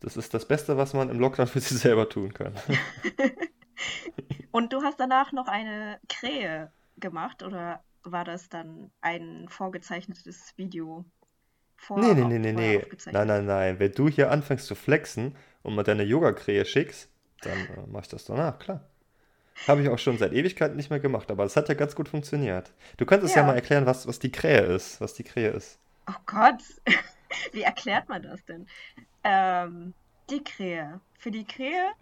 [0.00, 2.54] Das ist das Beste, was man im Lockdown für sich selber tun kann.
[4.50, 11.04] Und du hast danach noch eine Krähe gemacht oder war das dann ein vorgezeichnetes Video?
[11.76, 12.86] Vor, Nee, nee, nee, nee, nee.
[13.12, 13.78] Nein, nein, nein.
[13.78, 17.08] Wenn du hier anfängst zu flexen und mal deine Yoga-Krähe schickst,
[17.42, 18.80] dann äh, mach ich das danach, klar.
[19.68, 22.08] Habe ich auch schon seit Ewigkeiten nicht mehr gemacht, aber es hat ja ganz gut
[22.08, 22.72] funktioniert.
[22.96, 23.46] Du könntest ja, Ja.
[23.48, 25.78] mal erklären, was, was die Krähe ist, was die Krähe ist.
[26.08, 26.62] Oh Gott,
[27.52, 28.66] wie erklärt man das denn?
[29.22, 29.94] Ähm,
[30.30, 31.00] die Krähe.
[31.18, 31.92] Für die Krähe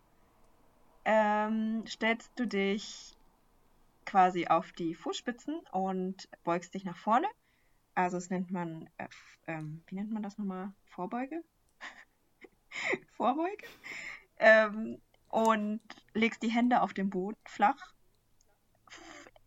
[1.04, 3.16] ähm, stellst du dich
[4.04, 7.26] quasi auf die Fußspitzen und beugst dich nach vorne.
[7.94, 9.08] Also das nennt man, äh,
[9.46, 10.72] ähm, wie nennt man das nochmal?
[10.86, 11.42] Vorbeuge?
[13.16, 13.66] Vorbeuge?
[14.38, 15.80] Ähm, und
[16.14, 17.94] legst die Hände auf den Boden flach,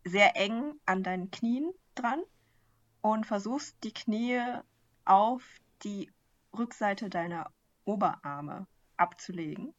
[0.04, 2.22] sehr eng an deinen Knien dran
[3.02, 4.40] und versuchst die Knie
[5.04, 5.42] auf
[5.86, 6.12] die
[6.56, 7.50] Rückseite deiner
[7.84, 9.72] Oberarme abzulegen.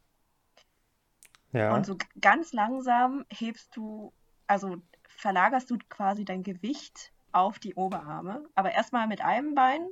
[1.52, 1.76] Ja.
[1.76, 4.14] Und so ganz langsam hebst du,
[4.48, 9.86] also verlagerst du quasi dein Gewicht auf die Oberarme, aber erstmal mit einem Bein,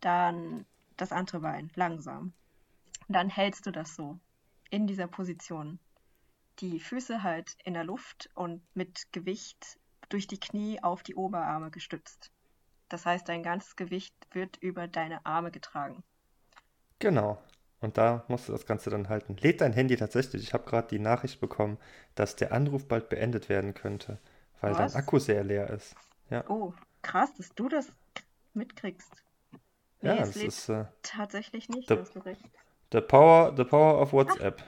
[0.00, 0.64] dann
[0.96, 2.32] das andere Bein, langsam.
[3.08, 4.18] Und dann hältst du das so
[4.70, 5.78] in dieser Position.
[6.60, 9.78] Die Füße halt in der Luft und mit Gewicht
[10.08, 12.30] durch die Knie auf die Oberarme gestützt.
[12.88, 16.02] Das heißt, dein ganzes Gewicht wird über deine Arme getragen.
[16.98, 17.38] Genau.
[17.80, 19.36] Und da musst du das Ganze dann halten.
[19.36, 20.42] Lädt dein Handy tatsächlich?
[20.42, 21.78] Ich habe gerade die Nachricht bekommen,
[22.16, 24.18] dass der Anruf bald beendet werden könnte,
[24.60, 24.96] weil dein Was?
[24.96, 25.94] Akku sehr leer ist.
[26.30, 26.44] Ja.
[26.48, 26.72] Oh,
[27.02, 27.92] krass, dass du das
[28.54, 29.22] mitkriegst.
[30.00, 32.44] Nee, Ja, es das lädt ist äh, tatsächlich nicht, da hast du recht.
[32.92, 34.62] the power, the power of WhatsApp.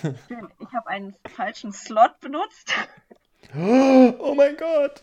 [0.00, 0.48] Schön.
[0.58, 2.72] Ich habe einen falschen Slot benutzt.
[3.54, 5.00] Oh mein Gott!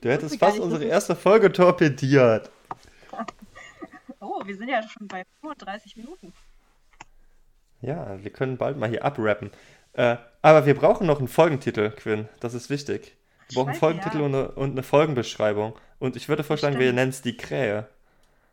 [0.00, 2.50] Du hättest fast unsere erste Folge torpediert.
[4.18, 6.32] Oh, wir sind ja schon bei 35 Minuten.
[7.80, 9.50] Ja, wir können bald mal hier abrappen.
[9.92, 12.28] Äh, aber wir brauchen noch einen Folgentitel, Quinn.
[12.40, 13.16] Das ist wichtig.
[13.48, 14.24] Wir brauchen einen Folgentitel ja.
[14.24, 15.78] und, eine, und eine Folgenbeschreibung.
[15.98, 17.88] Und ich würde vorschlagen, wir nennen es die Krähe.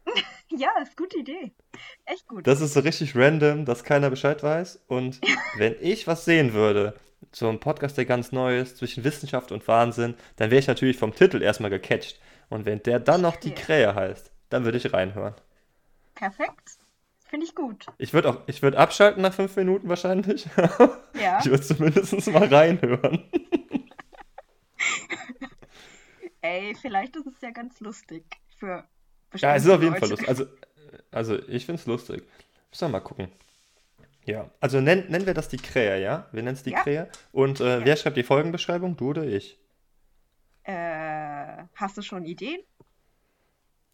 [0.56, 1.52] Ja, ist gute Idee.
[2.06, 2.46] Echt gut.
[2.46, 4.84] Das ist so richtig random, dass keiner Bescheid weiß.
[4.88, 5.20] Und
[5.58, 6.94] wenn ich was sehen würde,
[7.32, 10.97] so ein Podcast, der ganz neu ist, zwischen Wissenschaft und Wahnsinn, dann wäre ich natürlich
[10.97, 12.19] vom Titel erstmal gecatcht.
[12.49, 13.51] Und wenn der dann noch die.
[13.51, 15.34] Krähe heißt, dann würde ich reinhören.
[16.15, 16.78] Perfekt.
[17.26, 17.88] Finde ich gut.
[17.97, 20.47] Ich würde auch, ich würde abschalten nach fünf Minuten wahrscheinlich.
[21.15, 21.39] Ja.
[21.39, 23.24] Ich würde zumindest mal reinhören.
[26.41, 28.26] Ey, vielleicht ist es ja ganz lustig
[28.57, 28.88] für
[29.36, 30.28] Ja, es ist auf jeden bestimmte Fall lustig.
[30.28, 30.45] Also,
[31.11, 32.24] also ich finde es lustig.
[32.71, 33.32] Müssen wir mal gucken.
[34.26, 36.28] Ja, also nenn, nennen wir das die Krähe, ja?
[36.32, 36.82] Wir nennen es die Ja.
[36.82, 37.09] Krähe.
[37.32, 38.95] Und äh, wer schreibt die Folgenbeschreibung?
[38.95, 39.59] Du oder ich?
[40.63, 42.61] Äh, hast du schon Ideen?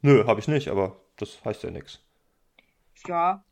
[0.02, 2.02] Nö, habe ich nicht, aber das heißt ja nichts.
[3.08, 3.44] Ja,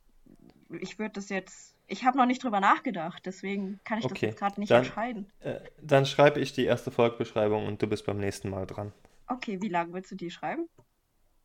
[0.79, 1.75] ich würde das jetzt.
[1.87, 4.83] Ich habe noch nicht drüber nachgedacht, deswegen kann ich das Okay, jetzt gerade nicht dann-
[4.83, 5.31] entscheiden.
[5.39, 8.91] Äh, dann schreibe ich die erste Folgenbeschreibung und du bist beim nächsten Mal dran.
[9.27, 10.67] Okay, wie lange willst du die schreiben?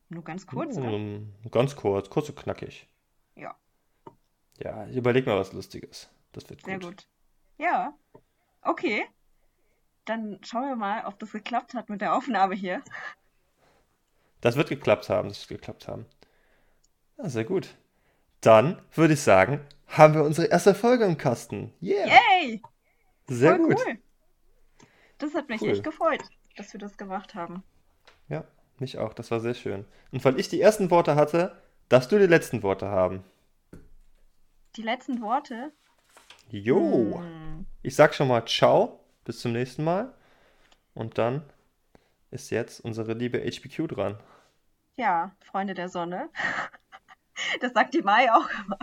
[0.09, 0.75] Nur ganz kurz?
[0.77, 2.87] Ähm, ganz kurz, kurz und knackig.
[3.35, 3.55] Ja,
[4.59, 6.09] Ja, ich überleg mal was Lustiges.
[6.31, 6.97] Das wird sehr gut.
[6.97, 7.07] gut.
[7.57, 7.93] Ja,
[8.61, 9.05] okay.
[10.05, 12.81] Dann schauen wir mal, ob das geklappt hat mit der Aufnahme hier.
[14.41, 16.05] Das wird geklappt haben, das wird geklappt haben.
[17.17, 17.75] Ja, sehr gut.
[18.41, 21.73] Dann würde ich sagen, haben wir unsere erste Folge im Kasten.
[21.81, 22.07] Yeah!
[22.41, 22.61] Yay!
[23.27, 23.79] Sehr Voll gut.
[23.85, 23.99] cool.
[25.17, 25.69] Das hat mich Cool.
[25.69, 26.21] echt gefreut,
[26.55, 27.63] dass wir das gemacht haben.
[28.27, 28.43] Ja,
[28.79, 29.13] mich auch.
[29.13, 29.85] Das war sehr schön.
[30.11, 33.23] Und weil ich die ersten Worte hatte, darfst du die letzten Worte haben.
[34.75, 35.71] Die letzten Worte.
[36.49, 37.19] Jo!
[37.19, 40.13] Hm, Ich sag schon mal Ciao, bis zum nächsten Mal.
[40.93, 41.43] Und dann
[42.31, 44.19] ist jetzt unsere liebe HPQ dran.
[44.95, 46.29] ja, Freunde der Sonne.
[47.61, 48.77] Das sagt die Mai auch immer.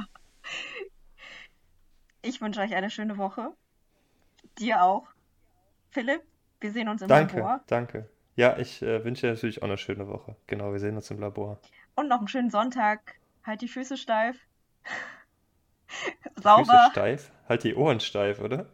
[2.22, 3.52] Ich wünsche euch eine schöne Woche.
[4.58, 5.06] Dir auch.
[5.90, 6.22] Philipp,
[6.60, 7.60] wir sehen uns im Danke, Labor.
[7.68, 8.10] danke.
[8.36, 10.36] Ja, ich äh, wünsche dir natürlich auch eine schöne Woche.
[10.48, 11.60] Genau, wir sehen uns im Labor.
[11.94, 13.14] Und noch einen schönen Sonntag.
[13.44, 14.36] Halt die Füße steif.
[15.90, 16.88] Füße Sauber.
[16.92, 17.30] steif?
[17.48, 18.66] Halt die Ohren steif, oder?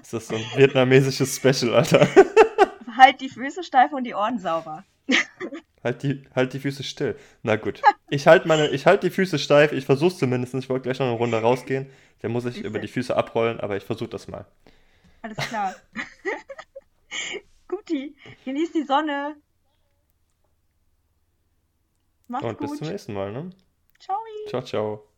[0.00, 2.06] Ist das so ein vietnamesisches Special, Alter?
[2.96, 4.84] Halt die Füße steif und die Ohren sauber.
[5.82, 7.16] Halt die, halt die Füße still.
[7.42, 7.80] Na gut.
[8.10, 9.72] Ich halte meine, ich halte die Füße steif.
[9.72, 10.54] Ich versuche zumindest.
[10.54, 11.90] Ich wollte gleich noch eine Runde rausgehen.
[12.20, 12.68] Dann muss ich Siehste.
[12.68, 14.44] über die Füße abrollen, aber ich versuche das mal.
[15.22, 15.74] Alles klar.
[17.66, 19.36] Guti, genieß die Sonne.
[22.28, 22.78] Macht's Und bis gut.
[22.78, 23.50] zum nächsten Mal, ne?
[23.98, 24.18] Ciao.
[24.48, 25.11] Ciao, ciao.